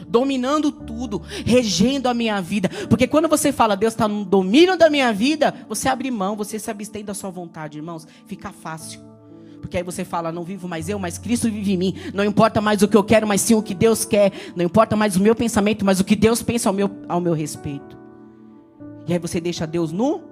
[0.06, 2.70] Dominando tudo, regendo a minha vida.
[2.88, 6.58] Porque quando você fala, Deus está no domínio da minha vida, você abre mão, você
[6.58, 8.06] se abstém da sua vontade, irmãos.
[8.26, 9.00] Fica fácil.
[9.60, 11.94] Porque aí você fala, não vivo mais eu, mas Cristo vive em mim.
[12.14, 14.32] Não importa mais o que eu quero, mas sim o que Deus quer.
[14.56, 17.34] Não importa mais o meu pensamento, mas o que Deus pensa ao meu, ao meu
[17.34, 17.98] respeito.
[19.06, 20.22] E aí você deixa Deus no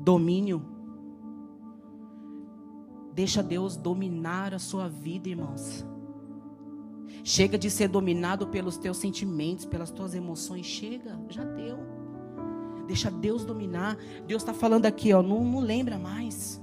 [0.00, 0.75] domínio
[3.16, 5.86] Deixa Deus dominar a sua vida, irmãos.
[7.24, 10.66] Chega de ser dominado pelos teus sentimentos, pelas tuas emoções.
[10.66, 11.78] Chega, já deu.
[12.86, 13.96] Deixa Deus dominar.
[14.26, 16.62] Deus está falando aqui, ó, não, não lembra mais.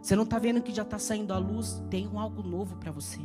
[0.00, 1.84] Você não está vendo que já está saindo a luz?
[1.90, 3.20] Tem algo novo para você.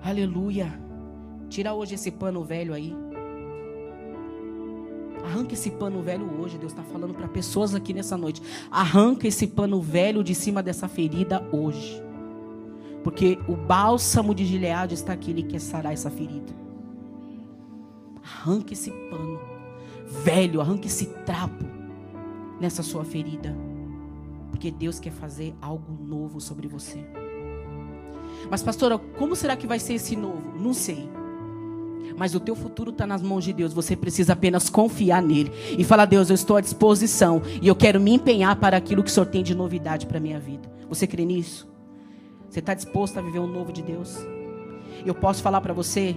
[0.00, 0.80] Aleluia.
[1.48, 2.94] Tira hoje esse pano velho aí.
[5.24, 6.58] Arranca esse pano velho hoje.
[6.58, 8.42] Deus está falando para pessoas aqui nessa noite.
[8.70, 12.02] Arranca esse pano velho de cima dessa ferida hoje.
[13.04, 15.30] Porque o bálsamo de Gileade está aqui.
[15.30, 16.52] Ele quer sarar essa ferida.
[18.22, 19.40] Arranca esse pano
[20.24, 20.60] velho.
[20.60, 21.64] Arranca esse trapo
[22.60, 23.56] nessa sua ferida.
[24.50, 27.04] Porque Deus quer fazer algo novo sobre você.
[28.50, 30.58] Mas, pastora, como será que vai ser esse novo?
[30.58, 31.08] Não sei.
[32.18, 33.72] Mas o teu futuro está nas mãos de Deus.
[33.72, 38.00] Você precisa apenas confiar nele e falar: Deus, eu estou à disposição e eu quero
[38.00, 40.68] me empenhar para aquilo que o Senhor tem de novidade para a minha vida.
[40.88, 41.68] Você crê nisso?
[42.50, 44.16] Você está disposto a viver um novo de Deus?
[45.06, 46.16] Eu posso falar para você,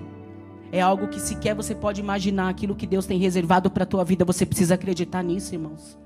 [0.71, 4.03] é algo que sequer você pode imaginar aquilo que Deus tem reservado para a tua
[4.03, 4.25] vida.
[4.25, 5.99] Você precisa acreditar nisso, irmãos.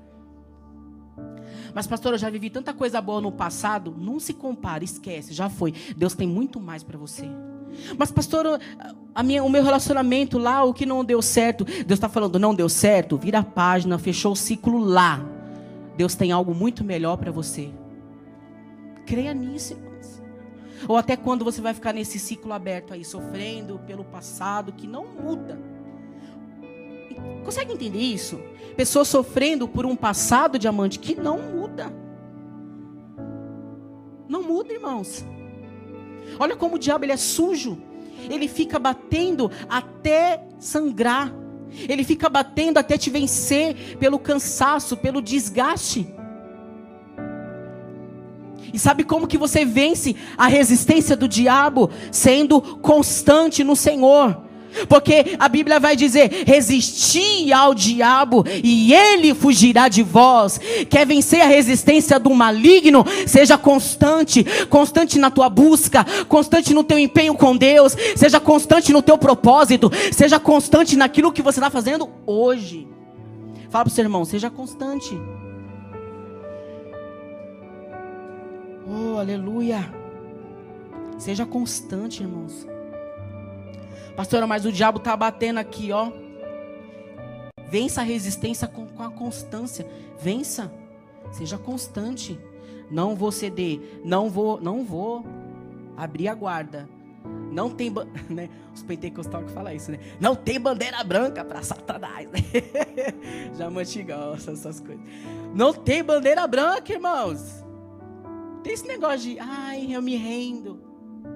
[1.74, 3.94] Mas, pastor, eu já vivi tanta coisa boa no passado.
[3.96, 5.72] Não se compare, esquece, já foi.
[5.96, 7.30] Deus tem muito mais para você.
[7.98, 8.58] Mas, pastor,
[9.22, 11.64] minha, o meu relacionamento lá, o que não deu certo.
[11.64, 13.16] Deus está falando, não deu certo?
[13.16, 15.24] Vira a página, fechou o ciclo lá.
[15.96, 17.70] Deus tem algo muito melhor para você.
[19.06, 20.22] Creia nisso, irmãos.
[20.88, 25.06] Ou até quando você vai ficar nesse ciclo aberto aí, sofrendo pelo passado que não
[25.06, 25.58] muda.
[27.44, 28.38] Consegue entender isso?
[28.76, 31.92] Pessoas sofrendo por um passado diamante que não muda.
[34.28, 35.24] Não muda, irmãos.
[36.38, 37.78] Olha como o diabo ele é sujo.
[38.28, 41.32] Ele fica batendo até sangrar
[41.88, 46.06] Ele fica batendo até te vencer pelo cansaço, pelo desgaste.
[48.72, 51.90] E sabe como que você vence a resistência do diabo?
[52.10, 54.45] Sendo constante no Senhor.
[54.88, 60.60] Porque a Bíblia vai dizer: resisti ao diabo e ele fugirá de vós.
[60.88, 63.04] Quer vencer a resistência do maligno?
[63.26, 69.02] Seja constante, constante na tua busca, constante no teu empenho com Deus, seja constante no
[69.02, 72.86] teu propósito, seja constante naquilo que você está fazendo hoje.
[73.70, 75.18] Fala para o seu irmão: seja constante.
[78.88, 79.92] Oh, aleluia.
[81.18, 82.66] Seja constante, irmãos.
[84.16, 86.10] Pastora, mas o diabo está batendo aqui, ó.
[87.68, 89.86] Vença a resistência com, com a constância.
[90.18, 90.72] Vença.
[91.32, 92.40] Seja constante.
[92.90, 94.00] Não vou ceder.
[94.02, 95.24] Não vou, não vou
[95.96, 96.88] abrir a guarda.
[97.52, 97.92] Não tem,
[98.30, 98.48] né?
[98.74, 99.98] Os pentecostais que falam isso, né?
[100.18, 102.26] Não tem bandeira branca para Satanás.
[102.30, 102.40] Né?
[103.54, 105.04] Já mantigam essas coisas.
[105.54, 107.64] Não tem bandeira branca, irmãos.
[108.62, 110.80] Tem esse negócio de, ai, eu me rendo.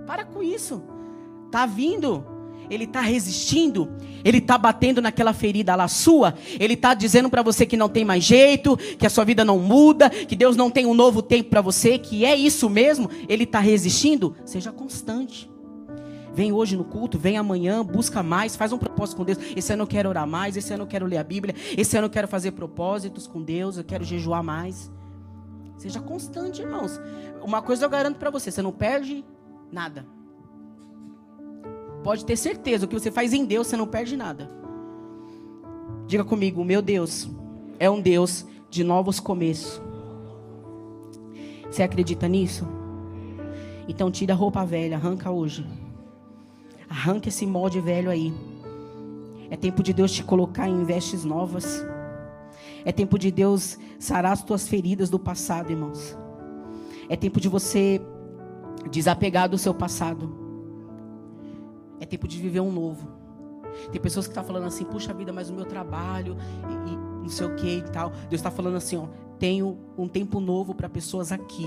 [0.06, 0.82] Para com isso.
[1.50, 2.39] Tá vindo
[2.70, 3.90] ele está resistindo,
[4.24, 8.04] ele está batendo naquela ferida lá sua, ele está dizendo para você que não tem
[8.04, 11.50] mais jeito, que a sua vida não muda, que Deus não tem um novo tempo
[11.50, 15.50] para você, que é isso mesmo, ele está resistindo, seja constante.
[16.32, 19.38] Vem hoje no culto, vem amanhã, busca mais, faz um propósito com Deus.
[19.56, 22.06] Esse ano eu quero orar mais, esse ano eu quero ler a Bíblia, esse ano
[22.06, 24.90] eu quero fazer propósitos com Deus, eu quero jejuar mais.
[25.76, 27.00] Seja constante, irmãos.
[27.42, 29.24] Uma coisa eu garanto para você, você não perde
[29.72, 30.06] nada.
[32.02, 34.50] Pode ter certeza, o que você faz em Deus, você não perde nada.
[36.06, 37.28] Diga comigo, meu Deus
[37.78, 39.80] é um Deus de novos começos.
[41.70, 42.66] Você acredita nisso?
[43.88, 45.66] Então tira a roupa velha, arranca hoje.
[46.88, 48.34] Arranca esse molde velho aí.
[49.48, 51.84] É tempo de Deus te colocar em vestes novas.
[52.84, 56.16] É tempo de Deus sarar as tuas feridas do passado, irmãos.
[57.08, 58.00] É tempo de você
[58.90, 60.39] desapegar do seu passado.
[62.00, 63.08] É tempo de viver um novo.
[63.92, 66.36] Tem pessoas que estão tá falando assim, puxa vida, mas o meu trabalho
[66.68, 68.10] e, e não sei o que e tal.
[68.28, 69.04] Deus está falando assim, ó,
[69.38, 71.66] tenho um tempo novo para pessoas aqui,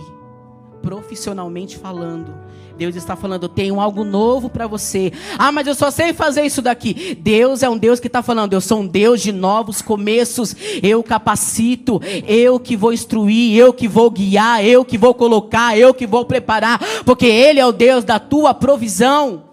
[0.82, 2.34] profissionalmente falando.
[2.78, 5.12] Deus está falando, tenho algo novo para você.
[5.38, 7.16] Ah, mas eu só sei fazer isso daqui.
[7.16, 10.56] Deus é um Deus que está falando, eu sou um Deus de novos começos.
[10.82, 15.94] Eu capacito, eu que vou instruir, eu que vou guiar, eu que vou colocar, eu
[15.94, 19.53] que vou preparar, porque Ele é o Deus da tua provisão.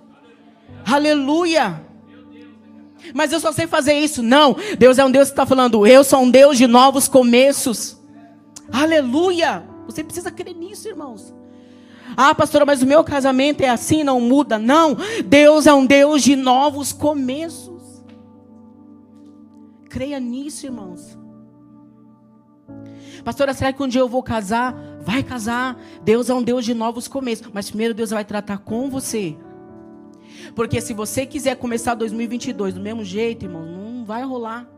[0.93, 1.81] Aleluia.
[3.15, 4.23] Mas eu só sei fazer isso.
[4.23, 8.01] Não, Deus é um Deus que está falando, eu sou um Deus de novos começos.
[8.73, 9.65] Aleluia.
[9.87, 11.35] Você precisa crer nisso, irmãos.
[12.17, 14.59] Ah, pastora, mas o meu casamento é assim, não muda.
[14.59, 18.05] Não, Deus é um Deus de novos começos.
[19.89, 21.19] Creia nisso, irmãos.
[23.25, 24.75] Pastora, será que um dia eu vou casar?
[25.03, 25.77] Vai casar.
[26.03, 27.49] Deus é um Deus de novos começos.
[27.53, 29.37] Mas primeiro Deus vai tratar com você.
[30.55, 34.69] Porque se você quiser começar 2022 do mesmo jeito, irmão, não vai rolar.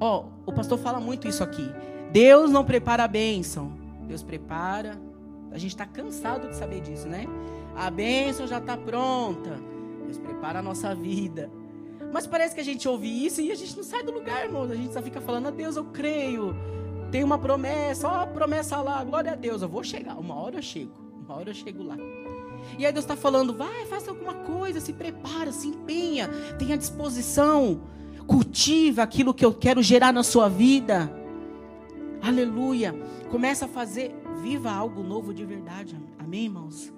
[0.00, 1.70] Ó, oh, o pastor fala muito isso aqui.
[2.10, 3.72] Deus não prepara a bênção.
[4.06, 5.00] Deus prepara.
[5.52, 7.26] A gente está cansado de saber disso, né?
[7.76, 9.60] A bênção já está pronta.
[10.04, 11.50] Deus prepara a nossa vida.
[12.12, 14.64] Mas parece que a gente ouve isso e a gente não sai do lugar, irmão.
[14.64, 16.54] A gente só fica falando, a Deus, eu creio.
[17.10, 20.18] Tem uma promessa, ó, promessa lá, glória a Deus, eu vou chegar.
[20.18, 20.92] Uma hora eu chego,
[21.24, 21.96] uma hora eu chego lá.
[22.78, 27.82] E aí Deus está falando, vai, faça alguma coisa, se prepara, se empenha, tenha disposição,
[28.26, 31.10] cultiva aquilo que eu quero gerar na sua vida.
[32.22, 32.94] Aleluia.
[33.30, 35.96] Começa a fazer, viva algo novo de verdade.
[36.18, 36.92] Amém, irmãos?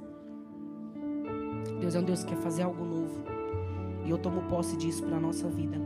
[1.81, 3.25] Deus é um Deus que quer fazer algo novo.
[4.05, 5.81] E eu tomo posse disso para a nossa vida.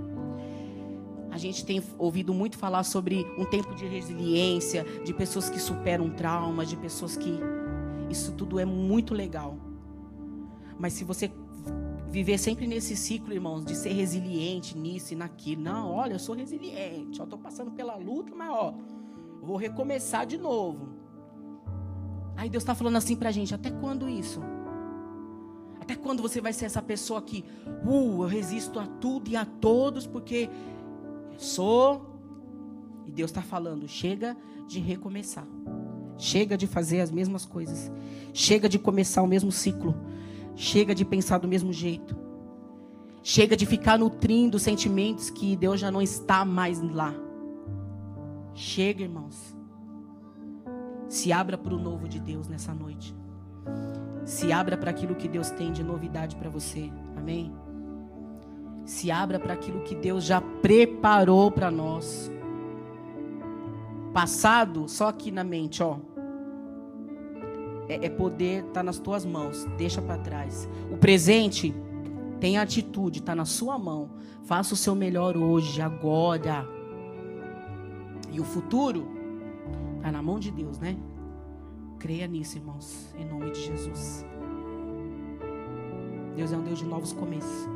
[1.31, 6.11] A gente tem ouvido muito falar sobre um tempo de resiliência, de pessoas que superam
[6.11, 7.39] traumas, de pessoas que.
[8.11, 9.57] Isso tudo é muito legal.
[10.79, 11.31] Mas se você
[12.11, 15.63] viver sempre nesse ciclo, irmãos, de ser resiliente nisso e naquilo.
[15.63, 17.19] Não, olha, eu sou resiliente.
[17.19, 18.75] Eu estou passando pela luta, mas ó,
[19.43, 20.89] vou recomeçar de novo.
[22.37, 24.41] Aí Deus está falando assim para a gente: até quando isso?
[25.81, 27.45] Até quando você vai ser essa pessoa que,
[27.85, 30.49] uh, eu resisto a tudo e a todos porque
[31.37, 32.07] sou.
[33.07, 34.37] E Deus está falando: chega
[34.67, 35.47] de recomeçar.
[36.19, 37.91] Chega de fazer as mesmas coisas.
[38.35, 39.95] Chega de começar o mesmo ciclo.
[40.57, 42.17] Chega de pensar do mesmo jeito.
[43.23, 47.15] Chega de ficar nutrindo sentimentos que Deus já não está mais lá.
[48.55, 49.57] Chega, irmãos.
[51.09, 53.15] Se abra para o novo de Deus nessa noite.
[54.25, 56.91] Se abra para aquilo que Deus tem de novidade para você.
[57.17, 57.53] Amém?
[58.85, 62.31] Se abra para aquilo que Deus já preparou para nós.
[64.13, 65.99] Passado, só aqui na mente, ó.
[67.89, 69.65] É, é poder, tá nas tuas mãos.
[69.77, 70.69] Deixa para trás.
[70.91, 71.75] O presente
[72.41, 74.11] tem atitude, tá na sua mão.
[74.45, 76.67] Faça o seu melhor hoje, agora.
[78.31, 79.07] E o futuro
[80.01, 80.97] tá na mão de Deus, né?
[81.99, 84.25] Creia nisso, irmãos, em nome de Jesus.
[86.37, 87.69] Deus é um Deus de novos começos.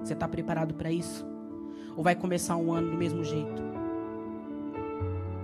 [0.00, 1.24] Você está preparado para isso?
[1.96, 3.71] Ou vai começar um ano do mesmo jeito?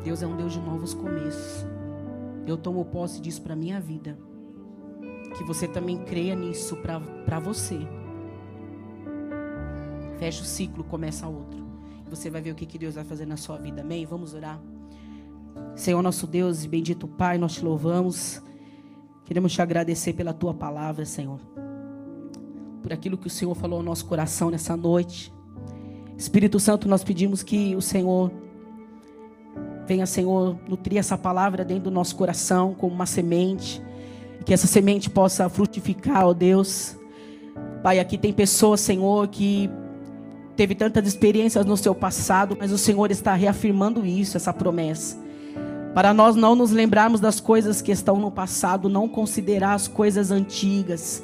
[0.08, 1.66] Deus é um Deus de novos começos.
[2.46, 4.18] Eu tomo posse disso para minha vida.
[5.36, 7.78] Que você também creia nisso para você.
[10.18, 11.62] Fecha o ciclo, começa outro.
[12.08, 13.82] Você vai ver o que, que Deus vai fazer na sua vida.
[13.82, 14.06] Amém?
[14.06, 14.58] Vamos orar.
[15.76, 18.42] Senhor nosso Deus e bendito Pai, nós te louvamos.
[19.26, 21.38] Queremos te agradecer pela tua palavra, Senhor
[22.82, 25.30] por aquilo que o Senhor falou ao nosso coração nessa noite.
[26.16, 28.32] Espírito Santo, nós pedimos que o Senhor
[29.88, 33.82] venha, Senhor, nutrir essa palavra dentro do nosso coração como uma semente,
[34.44, 36.94] que essa semente possa frutificar, ó Deus.
[37.82, 39.70] Pai, aqui tem pessoas, Senhor, que
[40.54, 45.16] teve tantas experiências no seu passado, mas o Senhor está reafirmando isso, essa promessa.
[45.94, 50.30] Para nós não nos lembrarmos das coisas que estão no passado, não considerar as coisas
[50.30, 51.22] antigas,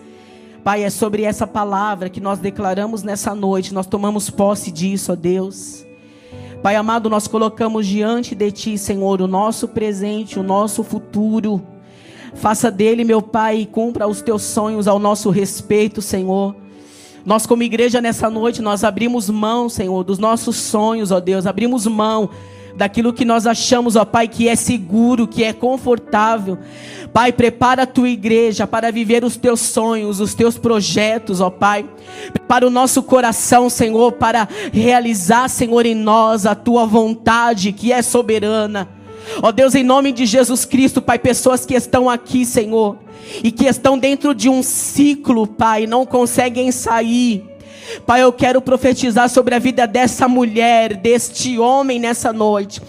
[0.64, 5.14] Pai, é sobre essa palavra que nós declaramos nessa noite, nós tomamos posse disso, ó
[5.14, 5.84] Deus.
[6.64, 11.62] Pai amado, nós colocamos diante de Ti, Senhor, o nosso presente, o nosso futuro.
[12.32, 16.56] Faça dele, meu Pai, e cumpra os Teus sonhos ao nosso respeito, Senhor.
[17.22, 21.46] Nós, como igreja, nessa noite, nós abrimos mão, Senhor, dos nossos sonhos, ó Deus.
[21.46, 22.30] Abrimos mão
[22.76, 26.58] daquilo que nós achamos, ó Pai, que é seguro, que é confortável.
[27.12, 31.86] Pai, prepara a tua igreja para viver os teus sonhos, os teus projetos, ó Pai.
[32.32, 38.02] Prepara o nosso coração, Senhor, para realizar, Senhor, em nós a tua vontade, que é
[38.02, 38.88] soberana.
[39.42, 42.98] Ó Deus, em nome de Jesus Cristo, Pai, pessoas que estão aqui, Senhor,
[43.42, 47.53] e que estão dentro de um ciclo, Pai, não conseguem sair.
[48.06, 52.80] Pai, eu quero profetizar sobre a vida dessa mulher, deste homem nessa noite.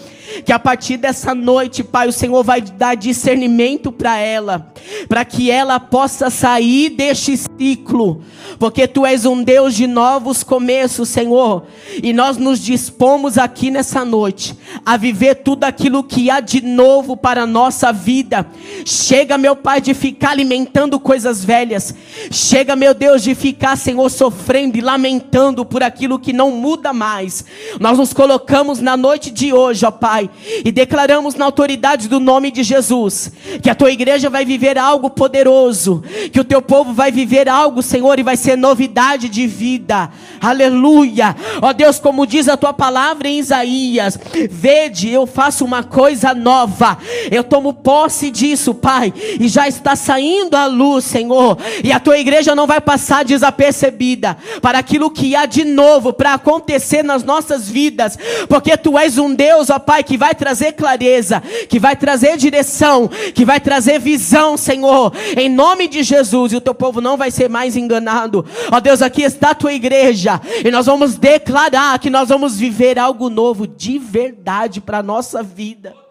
[0.44, 4.72] Que a partir dessa noite, Pai, o Senhor vai dar discernimento para ela,
[5.08, 8.22] para que ela possa sair deste ciclo,
[8.58, 11.64] porque Tu és um Deus de novos começos, Senhor,
[12.02, 17.16] e nós nos dispomos aqui nessa noite a viver tudo aquilo que há de novo
[17.16, 18.46] para a nossa vida.
[18.84, 21.94] Chega, meu Pai, de ficar alimentando coisas velhas,
[22.30, 27.44] chega, meu Deus, de ficar, Senhor, sofrendo e lamentando por aquilo que não muda mais.
[27.80, 30.30] Nós nos colocamos na noite de hoje, ó Pai Pai,
[30.64, 33.30] e declaramos na autoridade do nome de Jesus
[33.62, 36.02] que a tua igreja vai viver algo poderoso,
[36.32, 40.10] que o teu povo vai viver algo, Senhor, e vai ser novidade de vida.
[40.40, 41.36] Aleluia.
[41.60, 44.18] Ó Deus, como diz a tua palavra em Isaías:
[44.50, 46.96] Vede, eu faço uma coisa nova.
[47.30, 51.58] Eu tomo posse disso, Pai, e já está saindo a luz, Senhor.
[51.84, 56.34] E a tua igreja não vai passar desapercebida para aquilo que há de novo para
[56.34, 61.42] acontecer nas nossas vidas, porque tu és um Deus, ó Pai, que vai trazer clareza,
[61.68, 66.60] que vai trazer direção, que vai trazer visão, Senhor, em nome de Jesus, e o
[66.60, 68.46] teu povo não vai ser mais enganado.
[68.72, 72.98] Ó Deus, aqui está a tua igreja, e nós vamos declarar que nós vamos viver
[72.98, 76.05] algo novo de verdade para a nossa vida.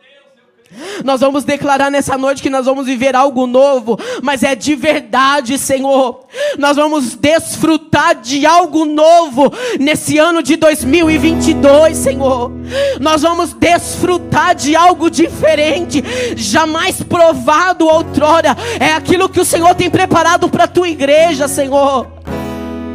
[1.03, 5.57] Nós vamos declarar nessa noite que nós vamos viver algo novo, mas é de verdade,
[5.57, 6.21] Senhor.
[6.57, 12.51] Nós vamos desfrutar de algo novo nesse ano de 2022, Senhor.
[12.99, 16.03] Nós vamos desfrutar de algo diferente,
[16.35, 18.55] jamais provado outrora.
[18.79, 22.07] É aquilo que o Senhor tem preparado para a tua igreja, Senhor.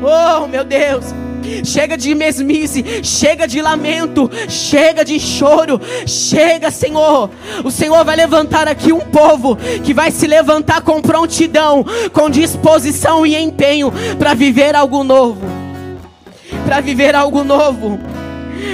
[0.03, 1.30] Oh, meu Deus.
[1.65, 7.31] Chega de mesmice, chega de lamento, chega de choro, chega, Senhor.
[7.65, 13.27] O Senhor vai levantar aqui um povo que vai se levantar com prontidão, com disposição
[13.27, 15.41] e empenho para viver algo novo.
[16.65, 17.99] Para viver algo novo.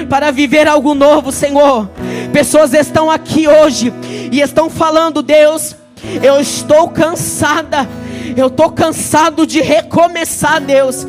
[0.09, 1.89] Para viver algo novo, Senhor.
[2.33, 3.93] Pessoas estão aqui hoje
[4.31, 5.75] e estão falando, Deus,
[6.23, 7.89] eu estou cansada
[8.37, 11.07] eu estou cansado de recomeçar, Deus.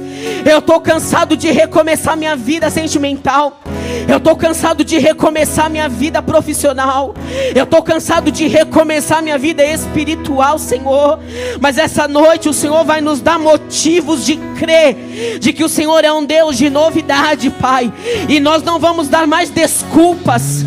[0.49, 3.59] Eu estou cansado de recomeçar minha vida sentimental.
[4.07, 7.13] Eu estou cansado de recomeçar minha vida profissional.
[7.53, 11.20] Eu estou cansado de recomeçar minha vida espiritual, Senhor.
[11.59, 16.03] Mas essa noite o Senhor vai nos dar motivos de crer de que o Senhor
[16.05, 17.91] é um Deus de novidade, Pai.
[18.30, 20.65] E nós não vamos dar mais desculpas.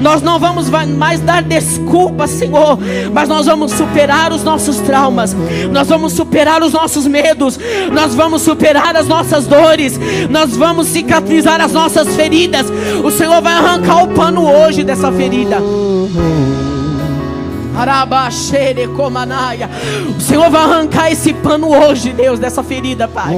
[0.00, 2.78] Nós não vamos mais dar desculpas, Senhor,
[3.12, 5.36] mas nós vamos superar os nossos traumas,
[5.70, 7.58] nós vamos superar os nossos medos,
[7.92, 9.98] nós vamos superar as nossas dores,
[10.30, 12.66] nós vamos cicatrizar as nossas feridas.
[13.02, 15.58] O Senhor vai arrancar o pano hoje dessa ferida.
[20.16, 23.34] O Senhor vai arrancar esse pano hoje, Deus, dessa ferida, Pai.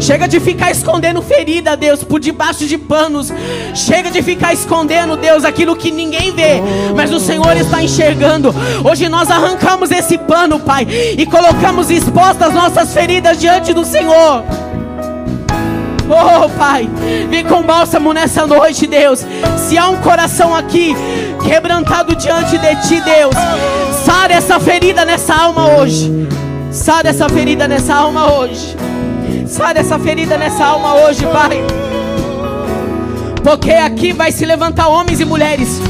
[0.00, 3.32] Chega de ficar escondendo ferida, Deus, por debaixo de panos.
[3.74, 6.60] Chega de ficar escondendo, Deus, aquilo que ninguém vê,
[6.94, 8.54] mas o Senhor está enxergando.
[8.84, 14.44] Hoje nós arrancamos esse pano, Pai, e colocamos expostas nossas feridas diante do Senhor.
[16.08, 16.88] Oh, Pai,
[17.28, 19.26] vem com bálsamo nessa noite, Deus.
[19.56, 20.94] Se há um coração aqui
[21.44, 23.34] quebrantado diante de Ti, Deus,
[24.04, 26.28] sara essa ferida nessa alma hoje.
[26.70, 28.76] Sara essa ferida nessa alma hoje.
[29.46, 31.64] Sara essa ferida nessa alma hoje, Pai.
[33.42, 35.80] Porque aqui vai se levantar homens e mulheres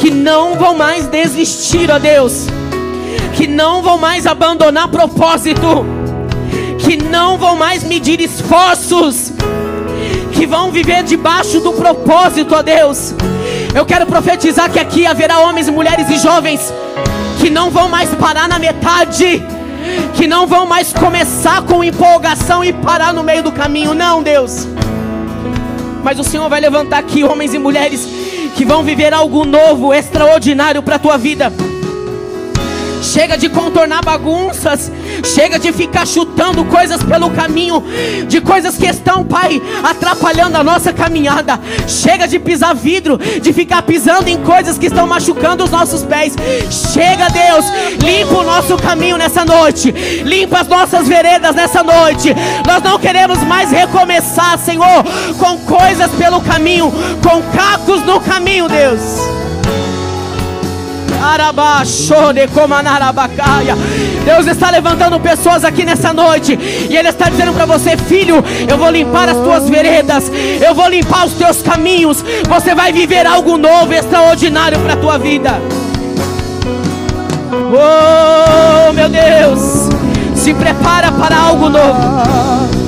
[0.00, 2.46] que não vão mais desistir, ó Deus.
[3.34, 5.96] Que não vão mais abandonar propósito
[6.86, 9.32] que não vão mais medir esforços,
[10.32, 13.12] que vão viver debaixo do propósito, ó Deus.
[13.74, 16.72] Eu quero profetizar que aqui haverá homens, mulheres e jovens
[17.40, 19.44] que não vão mais parar na metade,
[20.14, 24.66] que não vão mais começar com empolgação e parar no meio do caminho, não, Deus.
[26.02, 28.06] Mas o Senhor vai levantar aqui homens e mulheres
[28.54, 31.52] que vão viver algo novo, extraordinário para a tua vida.
[33.02, 34.90] Chega de contornar bagunças.
[35.24, 37.82] Chega de ficar chutando coisas pelo caminho.
[38.26, 41.58] De coisas que estão, Pai, atrapalhando a nossa caminhada.
[41.86, 43.18] Chega de pisar vidro.
[43.18, 46.34] De ficar pisando em coisas que estão machucando os nossos pés.
[46.92, 47.64] Chega, Deus.
[48.02, 49.90] Limpa o nosso caminho nessa noite.
[50.24, 52.34] Limpa as nossas veredas nessa noite.
[52.66, 55.04] Nós não queremos mais recomeçar, Senhor,
[55.38, 56.92] com coisas pelo caminho.
[57.22, 59.45] Com cacos no caminho, Deus.
[64.24, 66.58] Deus está levantando pessoas aqui nessa noite.
[66.90, 70.30] E Ele está dizendo para você, filho: Eu vou limpar as tuas veredas.
[70.60, 72.24] Eu vou limpar os teus caminhos.
[72.48, 75.60] Você vai viver algo novo, extraordinário para a tua vida.
[77.52, 79.88] Oh, meu Deus.
[80.34, 82.85] Se prepara para algo novo.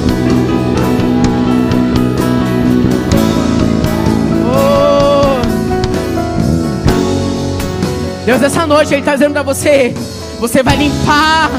[8.29, 9.95] Deus, essa noite Ele está dizendo para você:
[10.39, 11.51] você vai limpar,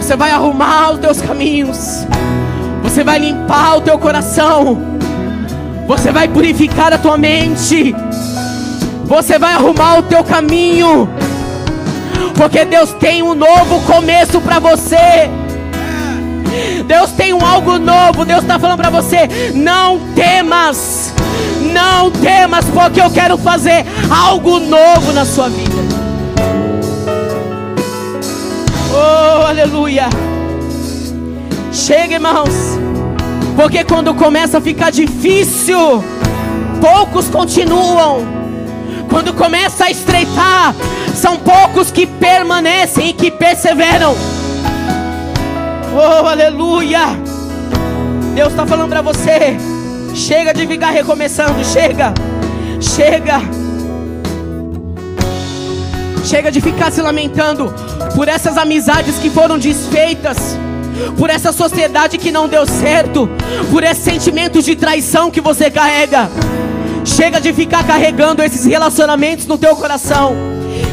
[0.00, 2.04] você vai arrumar os teus caminhos,
[2.82, 4.82] você vai limpar o teu coração,
[5.86, 7.94] você vai purificar a tua mente,
[9.04, 11.08] você vai arrumar o teu caminho,
[12.34, 15.30] porque Deus tem um novo começo para você.
[16.84, 18.24] Deus tem um algo novo.
[18.24, 21.14] Deus está falando para você: não temas,
[21.72, 25.75] não temas, porque eu quero fazer algo novo na sua vida.
[28.96, 30.08] Oh, aleluia.
[31.70, 32.54] Chega, irmãos,
[33.54, 36.02] porque quando começa a ficar difícil,
[36.80, 38.24] poucos continuam.
[39.10, 40.74] Quando começa a estreitar,
[41.14, 44.14] são poucos que permanecem e que perseveram.
[45.94, 47.00] Oh, aleluia!
[48.34, 49.58] Deus está falando para você.
[50.14, 51.62] Chega de ficar recomeçando.
[51.62, 52.14] Chega.
[52.80, 53.55] Chega.
[56.26, 57.72] Chega de ficar se lamentando
[58.16, 60.58] por essas amizades que foram desfeitas.
[61.16, 63.28] Por essa sociedade que não deu certo.
[63.70, 66.28] Por esses sentimentos de traição que você carrega.
[67.04, 70.34] Chega de ficar carregando esses relacionamentos no teu coração.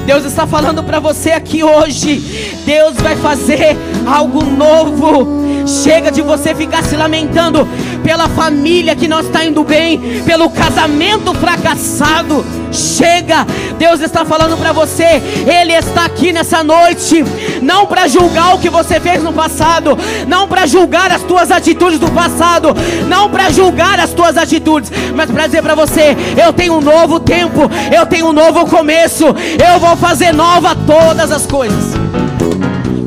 [0.05, 2.55] Deus está falando para você aqui hoje.
[2.63, 3.75] Deus vai fazer
[4.05, 5.42] algo novo.
[5.65, 7.67] Chega de você ficar se lamentando
[8.03, 12.45] pela família que não está indo bem, pelo casamento fracassado.
[12.71, 13.45] Chega,
[13.77, 17.23] Deus está falando para você, Ele está aqui nessa noite,
[17.61, 19.97] não para julgar o que você fez no passado,
[20.27, 22.69] não para julgar as tuas atitudes do passado,
[23.07, 27.19] não para julgar as tuas atitudes, mas para dizer para você: eu tenho um novo
[27.19, 31.93] tempo, eu tenho um novo começo, eu vou fazer nova todas as coisas,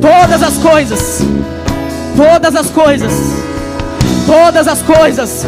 [0.01, 1.23] todas as coisas,
[2.17, 3.13] todas as coisas,
[4.27, 5.47] todas as coisas.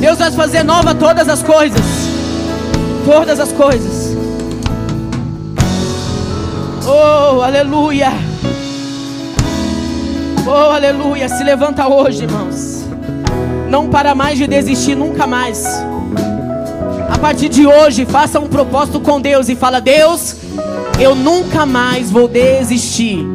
[0.00, 2.14] Deus vai fazer nova todas as coisas
[3.04, 4.16] todas as coisas.
[6.86, 8.12] Oh, aleluia.
[10.46, 11.28] Oh, aleluia.
[11.28, 12.84] Se levanta hoje, irmãos.
[13.68, 15.64] Não para mais de desistir nunca mais.
[17.10, 20.36] A partir de hoje, faça um propósito com Deus e fala: Deus,
[20.98, 23.26] eu nunca mais vou desistir.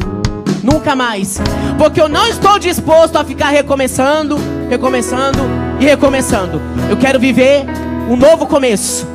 [0.71, 1.39] Nunca mais.
[1.77, 4.37] Porque eu não estou disposto a ficar recomeçando,
[4.69, 5.39] recomeçando
[5.79, 6.61] e recomeçando.
[6.89, 7.65] Eu quero viver
[8.09, 9.07] um novo começo.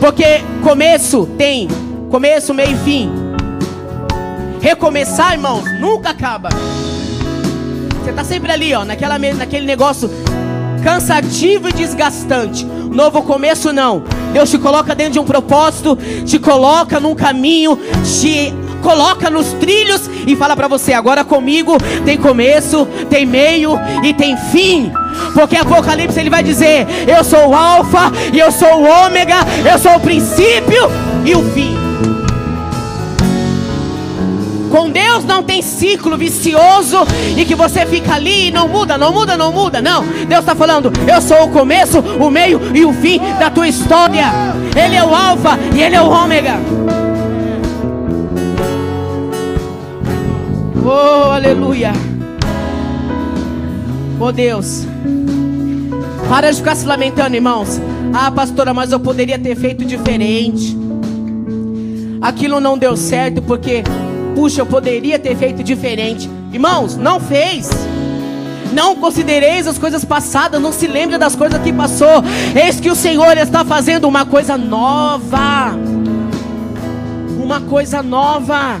[0.00, 1.68] Porque começo tem
[2.10, 3.12] começo, meio e fim.
[4.60, 6.48] Recomeçar, irmãos, nunca acaba.
[8.02, 10.10] Você está sempre ali, ó, naquela, naquele negócio
[10.82, 12.64] cansativo e desgastante.
[12.64, 14.04] Novo começo não.
[14.32, 18.54] Deus te coloca dentro de um propósito, te coloca num caminho, te
[18.86, 23.72] coloca nos trilhos e fala para você: agora comigo tem começo, tem meio
[24.04, 24.92] e tem fim.
[25.34, 29.76] Porque Apocalipse ele vai dizer: Eu sou o Alfa e eu sou o Ômega, eu
[29.76, 30.88] sou o princípio
[31.24, 31.74] e o fim.
[34.70, 36.98] Com Deus não tem ciclo vicioso
[37.36, 39.82] e que você fica ali e não muda, não muda, não muda.
[39.82, 43.66] Não, Deus está falando: eu sou o começo, o meio e o fim da tua
[43.66, 44.26] história.
[44.80, 47.05] Ele é o Alfa e Ele é o Ômega.
[50.88, 51.92] Oh, aleluia.
[54.20, 54.86] Oh Deus.
[56.28, 57.80] Para de ficar se lamentando, irmãos.
[58.14, 60.78] Ah, pastora, mas eu poderia ter feito diferente.
[62.22, 63.82] Aquilo não deu certo porque
[64.36, 66.30] puxa, eu poderia ter feito diferente.
[66.52, 67.68] Irmãos, não fez.
[68.72, 72.22] Não considereis as coisas passadas, não se lembre das coisas que passou.
[72.54, 75.76] Eis que o Senhor está fazendo uma coisa nova.
[77.42, 78.80] Uma coisa nova.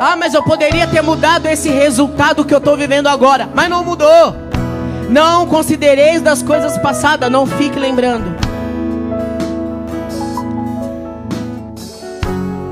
[0.00, 3.48] Ah, mas eu poderia ter mudado esse resultado que eu estou vivendo agora.
[3.54, 4.34] Mas não mudou.
[5.08, 8.36] Não considereis das coisas passadas, não fique lembrando.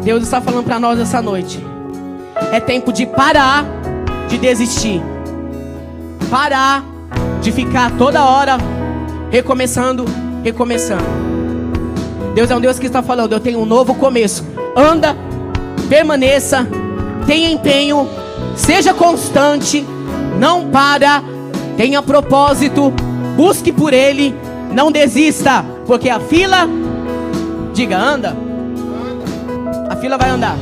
[0.03, 1.64] Deus está falando para nós essa noite.
[2.53, 3.64] É tempo de parar
[4.29, 5.03] de desistir.
[6.31, 6.85] Parar
[7.41, 8.59] de ficar toda hora
[9.31, 10.05] recomeçando,
[10.45, 11.05] recomeçando.
[12.35, 14.45] Deus é um Deus que está falando, eu tenho um novo começo.
[14.77, 15.16] Anda,
[15.89, 16.66] permaneça,
[17.27, 18.09] tenha empenho,
[18.55, 19.87] seja constante,
[20.39, 21.22] não para,
[21.77, 22.93] tenha propósito,
[23.37, 24.35] busque por ele,
[24.72, 26.68] não desista, porque a fila,
[27.74, 28.47] diga, anda
[29.89, 30.57] a fila vai andar.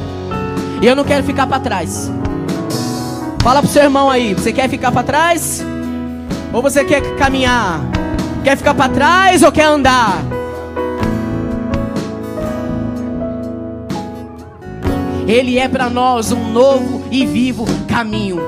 [0.81, 2.11] E eu não quero ficar para trás.
[3.43, 5.65] Fala pro seu irmão aí, você quer ficar para trás?
[6.53, 7.81] Ou você quer caminhar?
[8.43, 10.19] Quer ficar para trás ou quer andar?
[15.27, 18.41] Ele é para nós um novo e vivo caminho.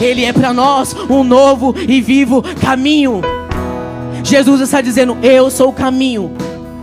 [0.00, 3.20] Ele é para nós um novo e vivo caminho.
[4.22, 6.32] Jesus está dizendo: Eu sou o caminho,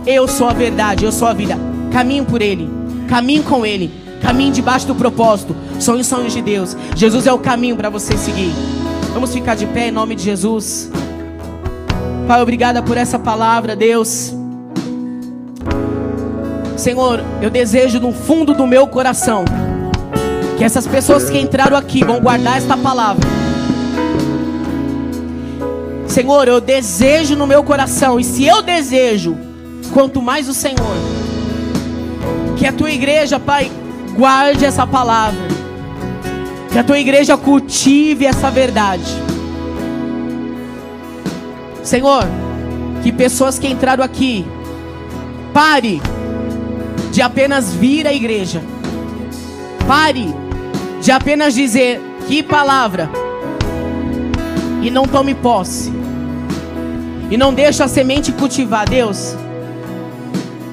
[0.06, 1.58] eu sou a verdade, eu sou a vida.
[1.92, 2.68] Caminho por Ele.
[3.08, 3.90] Caminhe com Ele.
[4.20, 5.56] Caminhe debaixo do propósito.
[5.80, 6.76] Sonhos, sonhos de Deus.
[6.94, 8.52] Jesus é o caminho para você seguir.
[9.14, 10.90] Vamos ficar de pé em nome de Jesus.
[12.26, 14.37] Pai, obrigada por essa palavra, Deus.
[16.78, 19.44] Senhor, eu desejo no fundo do meu coração
[20.56, 23.26] que essas pessoas que entraram aqui vão guardar esta palavra.
[26.06, 29.36] Senhor, eu desejo no meu coração, e se eu desejo,
[29.92, 30.96] quanto mais o Senhor,
[32.56, 33.70] que a tua igreja, Pai,
[34.16, 35.48] guarde essa palavra.
[36.70, 39.20] Que a tua igreja cultive essa verdade.
[41.82, 42.24] Senhor,
[43.02, 44.46] que pessoas que entraram aqui,
[45.52, 46.00] pare
[47.10, 48.62] de apenas vir à igreja.
[49.86, 50.34] Pare
[51.00, 53.10] de apenas dizer que palavra
[54.82, 55.92] e não tome posse.
[57.30, 59.36] E não deixe a semente cultivar, Deus.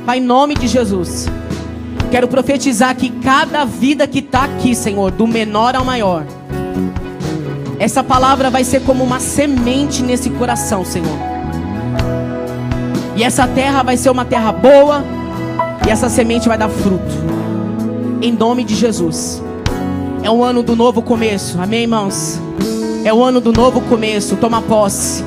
[0.05, 1.27] Pai, em nome de Jesus.
[2.11, 6.25] Quero profetizar que cada vida que está aqui, Senhor, do menor ao maior,
[7.77, 11.17] essa palavra vai ser como uma semente nesse coração, Senhor.
[13.17, 15.03] E essa terra vai ser uma terra boa,
[15.85, 17.13] e essa semente vai dar fruto.
[18.21, 19.41] Em nome de Jesus.
[20.23, 21.59] É o ano do novo começo.
[21.61, 22.39] Amém, irmãos?
[23.03, 24.35] É o ano do novo começo.
[24.35, 25.23] Toma posse.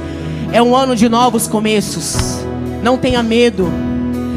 [0.53, 2.41] É um ano de novos começos.
[2.83, 3.69] Não tenha medo.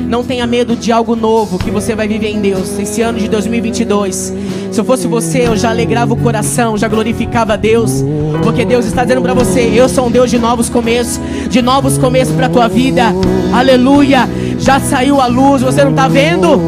[0.07, 3.29] Não tenha medo de algo novo que você vai viver em Deus esse ano de
[3.29, 4.33] 2022.
[4.69, 8.03] Se eu fosse você, eu já alegrava o coração, já glorificava a Deus,
[8.43, 11.97] porque Deus está dizendo para você: eu sou um Deus de novos começos, de novos
[11.97, 13.05] começos para tua vida.
[13.53, 14.27] Aleluia!
[14.61, 16.61] Já saiu a luz, você não está vendo?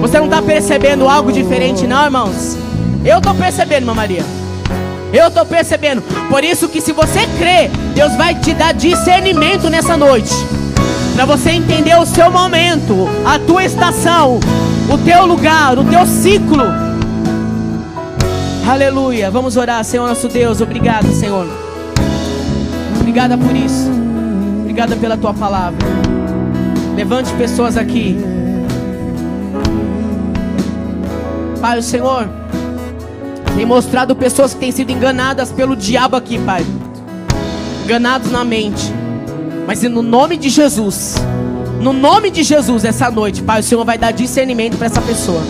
[0.00, 2.56] Você não está percebendo algo diferente, não, irmãos?
[3.04, 4.24] Eu estou percebendo, irmã Maria.
[5.12, 6.02] Eu estou percebendo.
[6.30, 10.34] Por isso que se você crê, Deus vai te dar discernimento nessa noite
[11.14, 14.40] para você entender o seu momento, a tua estação,
[14.90, 16.64] o teu lugar, o teu ciclo.
[18.66, 19.30] Aleluia.
[19.30, 20.62] Vamos orar, Senhor nosso Deus.
[20.62, 21.46] Obrigado, Senhor.
[22.98, 23.90] Obrigada por isso.
[24.62, 26.15] Obrigada pela tua palavra.
[26.96, 28.16] Levante pessoas aqui.
[31.60, 32.26] Pai, o Senhor
[33.54, 36.64] tem mostrado pessoas que têm sido enganadas pelo diabo aqui, Pai.
[37.84, 38.90] enganados na mente.
[39.66, 41.16] Mas no nome de Jesus,
[41.80, 45.42] no nome de Jesus, essa noite, Pai, o Senhor vai dar discernimento para essa pessoa.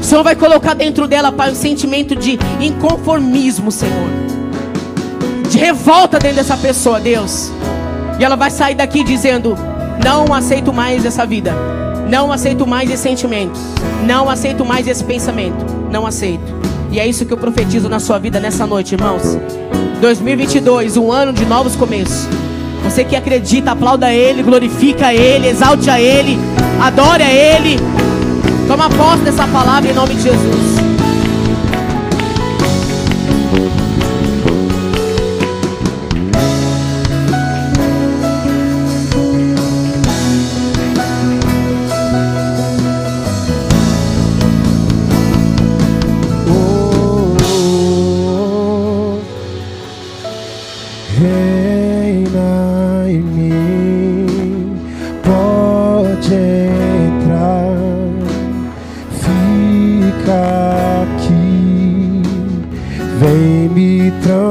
[0.00, 4.08] O Senhor vai colocar dentro dela, Pai, um sentimento de inconformismo, Senhor.
[5.50, 7.52] De revolta dentro dessa pessoa, Deus.
[8.18, 9.56] E ela vai sair daqui dizendo:
[10.02, 11.52] Não aceito mais essa vida.
[12.08, 13.58] Não aceito mais esse sentimento.
[14.06, 15.64] Não aceito mais esse pensamento.
[15.90, 16.54] Não aceito.
[16.90, 19.38] E é isso que eu profetizo na sua vida nessa noite, irmãos.
[20.00, 22.28] 2022, um ano de novos começos.
[22.84, 26.38] Você que acredita, aplauda Ele, glorifica Ele, exalte a Ele,
[26.80, 27.78] adore a Ele.
[28.68, 30.93] Toma posse dessa palavra em nome de Jesus.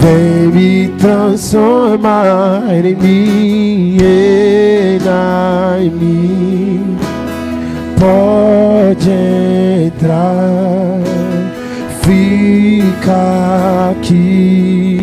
[0.00, 3.98] Vem me transformar em mim,
[5.80, 6.96] em mim.
[7.98, 11.00] Pode entrar,
[12.02, 15.00] fica aqui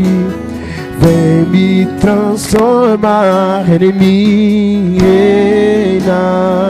[0.99, 4.97] Vem me transformar em mim,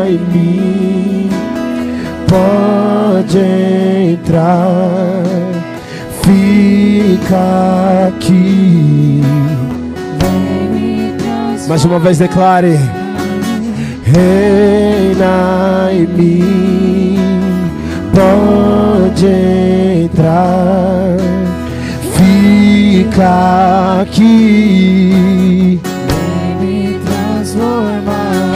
[0.05, 1.29] em mim.
[2.27, 3.39] Pode
[4.13, 5.23] entrar,
[7.27, 9.21] fica aqui.
[11.67, 12.79] Mais uma vez declare:
[14.05, 17.17] Reina em mim,
[18.13, 19.25] pode
[20.05, 21.17] entrar
[22.15, 25.79] fica aqui.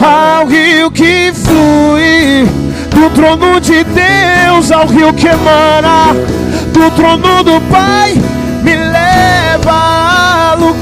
[0.02, 2.48] Ao rio que flui
[2.90, 6.14] do trono de Deus, ao rio que emana
[6.72, 8.14] do trono do Pai,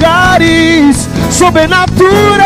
[0.01, 2.41] lugares sobrenaturais.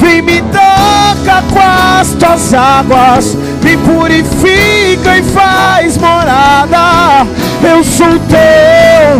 [0.00, 7.26] Vem me toca com as tuas águas, me purifica e faz morada
[7.64, 9.14] eu sou teu,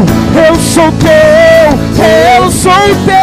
[0.49, 1.79] eu sou teu,
[2.37, 2.73] eu sou
[3.07, 3.23] teu.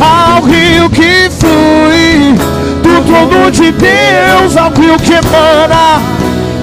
[0.00, 2.34] Ao rio que flui
[2.82, 6.00] do trono de Deus, ao rio que emana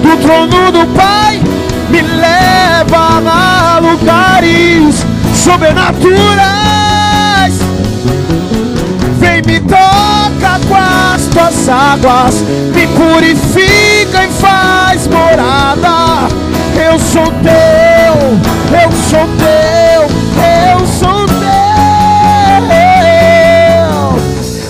[0.02, 1.40] do trono do Pai,
[2.02, 7.58] me leva a lugares sobrenaturais.
[9.18, 12.42] Vem me toca com as tuas águas,
[12.74, 16.28] me purifica e faz morada
[16.78, 18.14] eu sou teu,
[18.80, 20.00] eu sou teu,
[20.70, 21.38] eu sou teu.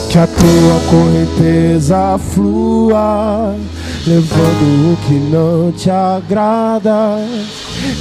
[0.08, 3.54] Que a tua correnteza flua,
[4.09, 7.18] levando o que não te agrada.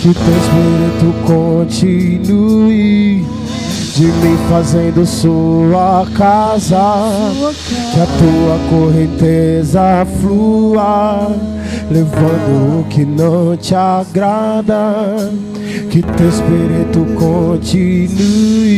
[0.02, 3.26] Que teu espírito continue
[3.96, 7.12] de mim fazendo sua casa,
[7.94, 11.36] que a tua correnteza flua,
[11.90, 15.32] levando o que não te agrada,
[15.90, 18.78] que teu espírito continue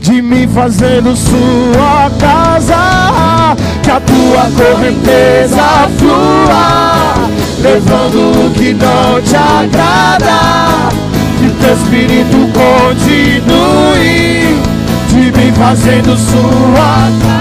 [0.00, 7.28] de mim fazendo sua casa, que a tua correnteza flua,
[7.60, 10.86] levando o que não te agrada.
[11.38, 13.96] Que teu espírito continue
[15.08, 17.35] de mim fazendo sua casa,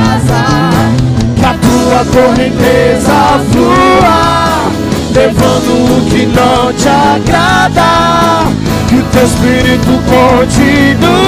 [1.76, 4.72] tua correnteza flua,
[5.14, 8.48] levando o que não te agrada,
[8.88, 11.26] que o teu espírito continue.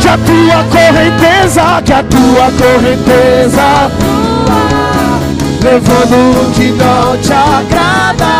[0.00, 4.62] Que a tua correnteza, que a tua correnteza flua,
[5.62, 8.36] levando o que não te agrada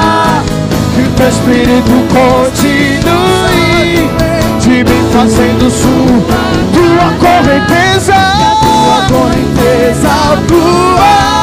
[1.17, 3.57] teu espírito continue
[4.61, 6.37] de mim fazendo sua
[6.75, 11.07] tua correnteza, tua correnteza tua.
[11.07, 11.36] Tudo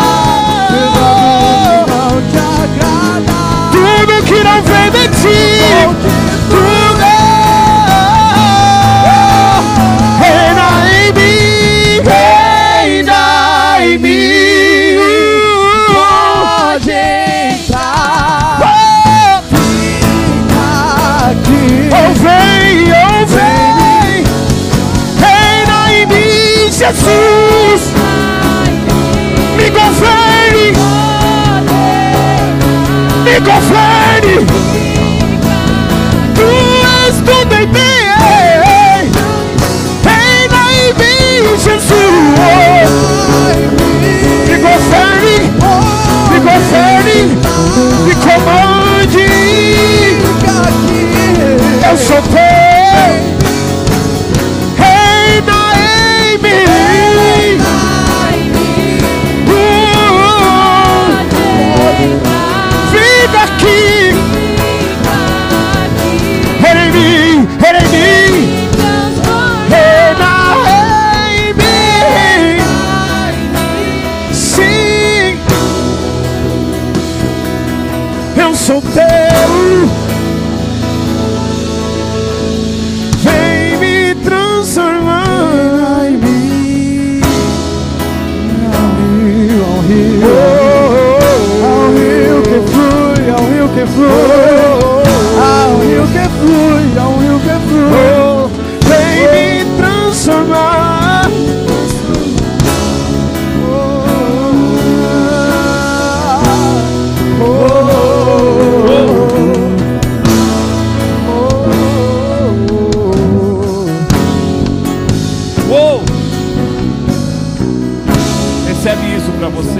[118.84, 119.80] Recebe isso pra você.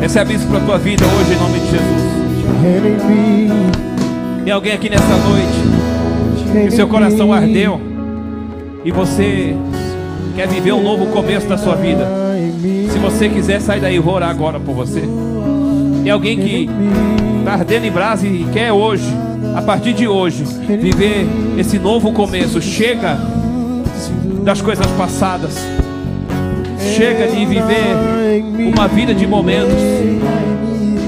[0.00, 2.02] Recebe isso pra tua vida hoje em nome de Jesus.
[4.44, 7.80] Tem alguém aqui nessa noite que seu coração ardeu
[8.84, 9.56] e você
[10.36, 12.06] quer viver um novo começo da sua vida.
[12.92, 15.02] Se você quiser sair daí, eu vou orar agora por você.
[16.04, 16.70] Tem alguém que
[17.40, 19.12] está ardendo em brasa e quer hoje,
[19.56, 21.26] a partir de hoje, viver
[21.58, 22.62] esse novo começo.
[22.62, 23.18] Chega
[24.44, 25.58] das coisas passadas.
[26.94, 27.94] Chega de viver
[28.74, 29.74] uma vida de momentos.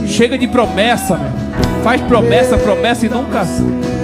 [0.07, 1.49] Chega de promessa, meu.
[1.83, 3.47] Faz promessa, promessa e nunca.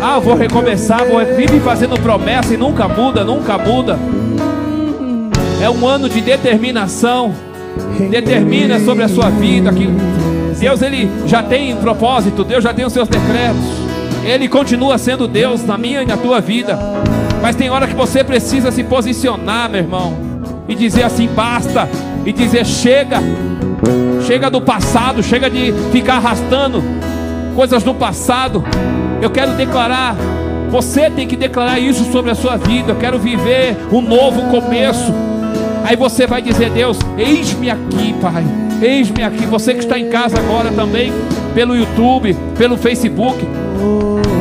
[0.01, 3.99] Ah, vou recomeçar, vou vive fazendo promessa e nunca muda, nunca muda.
[5.61, 7.35] É um ano de determinação.
[8.11, 9.89] Determina sobre a sua vida que
[10.59, 13.65] Deus ele já tem um propósito, Deus já tem os seus decretos.
[14.25, 16.79] Ele continua sendo Deus na minha e na tua vida.
[17.43, 20.17] Mas tem hora que você precisa se posicionar, meu irmão,
[20.69, 21.89] e dizer assim: basta,
[22.25, 23.19] e dizer chega.
[24.27, 26.83] Chega do passado, chega de ficar arrastando
[27.55, 28.65] coisas do passado.
[29.21, 30.17] Eu quero declarar,
[30.71, 32.93] você tem que declarar isso sobre a sua vida.
[32.93, 35.13] Eu quero viver um novo começo.
[35.85, 38.45] Aí você vai dizer: Deus, eis-me aqui, Pai.
[38.81, 39.47] Eis-me aqui.
[39.47, 41.13] Você que está em casa agora também,
[41.55, 43.39] pelo YouTube, pelo Facebook.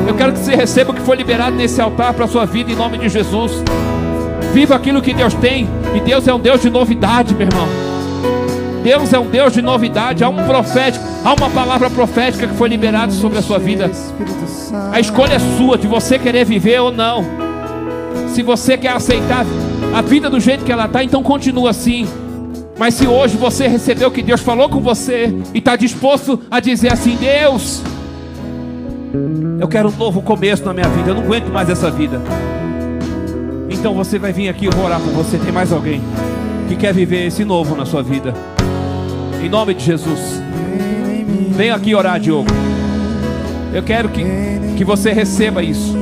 [0.07, 2.71] Eu quero que você receba o que foi liberado nesse altar para a sua vida
[2.71, 3.63] em nome de Jesus.
[4.53, 5.67] Viva aquilo que Deus tem.
[5.95, 7.67] E Deus é um Deus de novidade, meu irmão.
[8.83, 10.23] Deus é um Deus de novidade.
[10.23, 13.89] Há um profético, há uma palavra profética que foi liberada sobre a sua vida.
[14.91, 17.23] A escolha é sua de você querer viver ou não.
[18.27, 19.45] Se você quer aceitar
[19.93, 22.07] a vida do jeito que ela está, então continua assim.
[22.77, 26.91] Mas se hoje você recebeu que Deus falou com você e está disposto a dizer
[26.91, 27.81] assim: Deus,
[29.59, 32.19] eu quero um novo começo na minha vida, eu não aguento mais essa vida.
[33.84, 35.38] Então você vai vir aqui, eu vou orar por você.
[35.38, 36.01] Tem mais alguém
[36.69, 38.34] que quer viver esse novo na sua vida?
[39.43, 40.41] Em nome de Jesus.
[41.49, 42.47] Vem aqui orar, Diogo.
[43.73, 44.23] Eu quero que,
[44.77, 45.97] que você receba isso.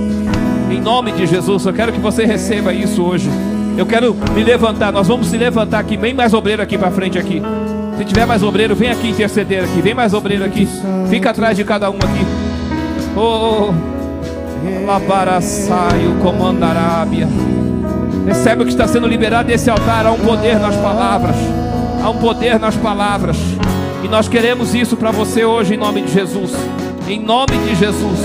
[0.69, 3.27] Em nome de Jesus, eu quero que você receba isso hoje.
[3.75, 4.91] Eu quero me levantar.
[4.91, 5.97] Nós vamos se levantar aqui.
[5.97, 7.41] Vem mais obreiro aqui para frente aqui.
[7.97, 9.81] Se tiver mais obreiro, vem aqui interceder aqui.
[9.81, 10.67] Vem mais obreiro aqui.
[11.09, 12.27] Fica atrás de cada um aqui.
[13.17, 13.73] Oh,
[14.85, 17.27] Labaraçaio, Comandarábia.
[18.31, 20.05] Recebe o que está sendo liberado desse altar.
[20.05, 21.35] Há um poder nas palavras.
[22.01, 23.35] Há um poder nas palavras.
[24.05, 26.53] E nós queremos isso para você hoje, em nome de Jesus.
[27.09, 28.19] Em nome de Jesus.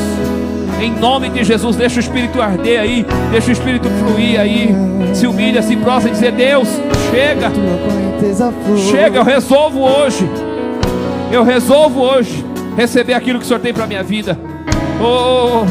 [0.80, 4.72] Em nome de Jesus, deixa o Espírito arder aí, deixa o Espírito fluir aí.
[5.12, 6.68] Se humilha, se prostra e dizer: Deus,
[7.10, 7.50] chega,
[8.88, 10.30] chega, eu resolvo hoje.
[11.32, 12.46] Eu resolvo hoje
[12.76, 14.38] receber aquilo que o Senhor tem para minha vida.
[15.00, 15.64] Oh,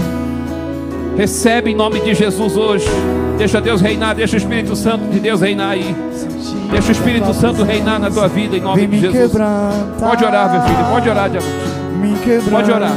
[1.15, 2.89] recebe em nome de Jesus hoje.
[3.38, 5.95] Deixa Deus reinar, deixa o Espírito Santo de Deus reinar aí.
[6.71, 9.31] Deixa o Espírito Santo reinar na tua vida em nome de Jesus.
[9.99, 11.45] Pode orar, meu filho, pode orar, diabo.
[12.49, 12.93] Pode orar.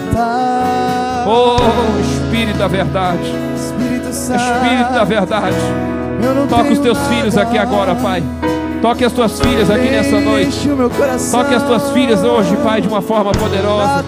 [1.26, 1.56] Oh,
[2.00, 5.56] Espírito da verdade, Espírito da verdade.
[6.48, 8.22] Toca os teus filhos aqui agora, Pai.
[8.80, 10.68] Toque as tuas filhas aqui nessa noite.
[11.32, 14.04] Toque as tuas filhas hoje, Pai, de uma forma poderosa.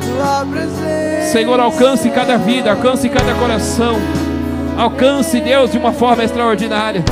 [1.33, 3.97] Senhor, alcance cada vida, alcance cada coração.
[4.81, 7.05] Alcance, Deus, de uma forma extraordinária.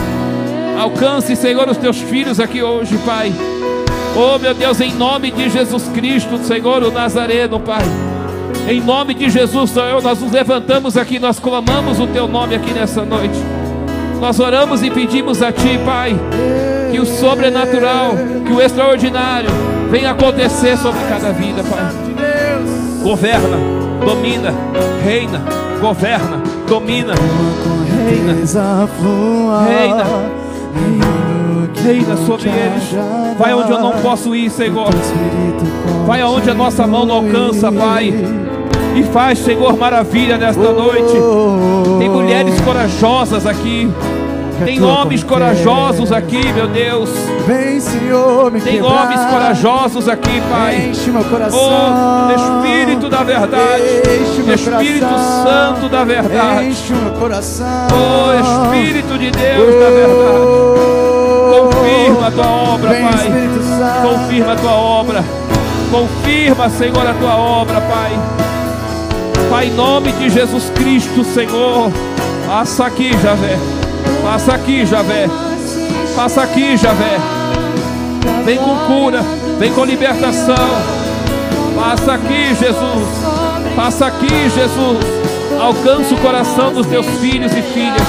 [0.81, 3.31] Alcance, Senhor, os teus filhos aqui hoje, Pai.
[4.17, 7.83] Oh, meu Deus, em nome de Jesus Cristo, Senhor, o Nazareno, Pai.
[8.67, 12.73] Em nome de Jesus, Senhor, nós nos levantamos aqui, nós clamamos o teu nome aqui
[12.73, 13.37] nessa noite.
[14.19, 16.19] Nós oramos e pedimos a Ti, Pai,
[16.91, 18.13] que o sobrenatural,
[18.47, 19.51] que o extraordinário
[19.91, 21.93] venha acontecer sobre cada vida, Pai.
[23.03, 23.59] Governa,
[24.07, 24.55] domina,
[25.05, 27.15] reina, governa, domina,
[28.07, 28.35] reina,
[29.67, 30.05] reina,
[31.85, 32.95] reina sobre eles.
[33.39, 34.91] Vai onde eu não posso ir, Senhor.
[36.07, 38.13] Vai aonde a nossa mão não alcança, Pai.
[38.97, 41.15] E faz, Senhor, maravilha nesta noite.
[41.99, 43.89] Tem mulheres corajosas aqui.
[44.65, 47.11] Tem homens corajosos aqui, meu Deus.
[47.47, 50.89] Vem, Senhor, me Tem homens corajosos aqui, Pai.
[50.91, 51.61] Enche meu coração.
[51.61, 53.83] Oh, Espírito da verdade.
[54.55, 55.07] Espírito.
[55.45, 56.67] Santo da verdade.
[56.67, 57.67] Enche meu coração.
[57.93, 60.69] Oh, Espírito de Deus da verdade.
[61.51, 63.33] Confirma a tua obra, Pai.
[64.03, 65.25] Confirma a tua obra.
[65.91, 68.13] Confirma, Senhor, a tua obra, Pai.
[69.49, 71.91] Pai, em nome de Jesus Cristo, Senhor.
[72.47, 73.78] Passa aqui, Javé.
[74.23, 75.29] Passa aqui, Javé.
[76.15, 77.19] Passa aqui, Javé.
[78.45, 79.23] Vem com cura.
[79.59, 80.57] Vem com libertação.
[81.77, 83.09] Passa aqui, Jesus.
[83.77, 84.99] Passa aqui, Jesus.
[85.61, 88.07] Alcança o coração dos teus filhos e filhas.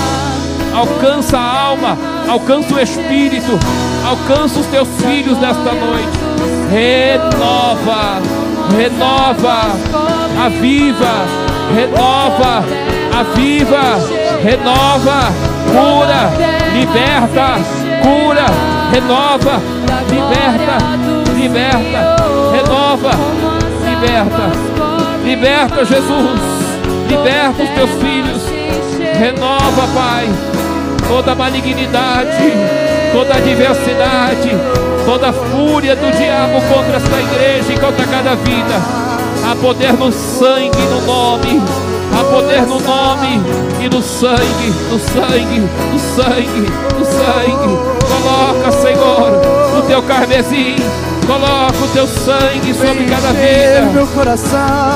[0.74, 1.98] Alcança a alma.
[2.28, 3.60] Alcança o espírito.
[4.08, 6.20] Alcança os teus filhos nesta noite.
[6.72, 8.22] Renova.
[8.78, 9.62] Renova.
[10.46, 11.26] Aviva.
[11.76, 12.64] Renova.
[13.20, 14.19] Aviva.
[14.44, 15.32] Renova.
[15.72, 16.32] Cura.
[16.74, 17.60] Liberta.
[18.02, 18.46] Cura.
[18.92, 19.62] Renova.
[20.10, 20.78] Liberta.
[21.36, 22.16] Liberta.
[22.52, 23.12] Renova.
[23.86, 24.70] Liberta.
[25.24, 26.40] Liberta, Jesus.
[27.10, 28.42] Liberta os teus filhos.
[29.20, 30.30] Renova, Pai,
[31.08, 32.54] toda malignidade,
[33.12, 34.50] toda adversidade,
[35.06, 39.10] toda fúria do diabo contra esta igreja e contra cada vida.
[39.46, 41.89] Há poder no sangue, no nome.
[42.20, 43.42] Há poder no nome
[43.80, 47.80] e no sangue, no sangue, no sangue, no sangue.
[48.06, 49.42] Coloca, Senhor,
[49.78, 50.76] o teu carmesim.
[51.26, 53.90] Coloca o teu sangue sobre cada vida.
[53.94, 54.90] meu coração.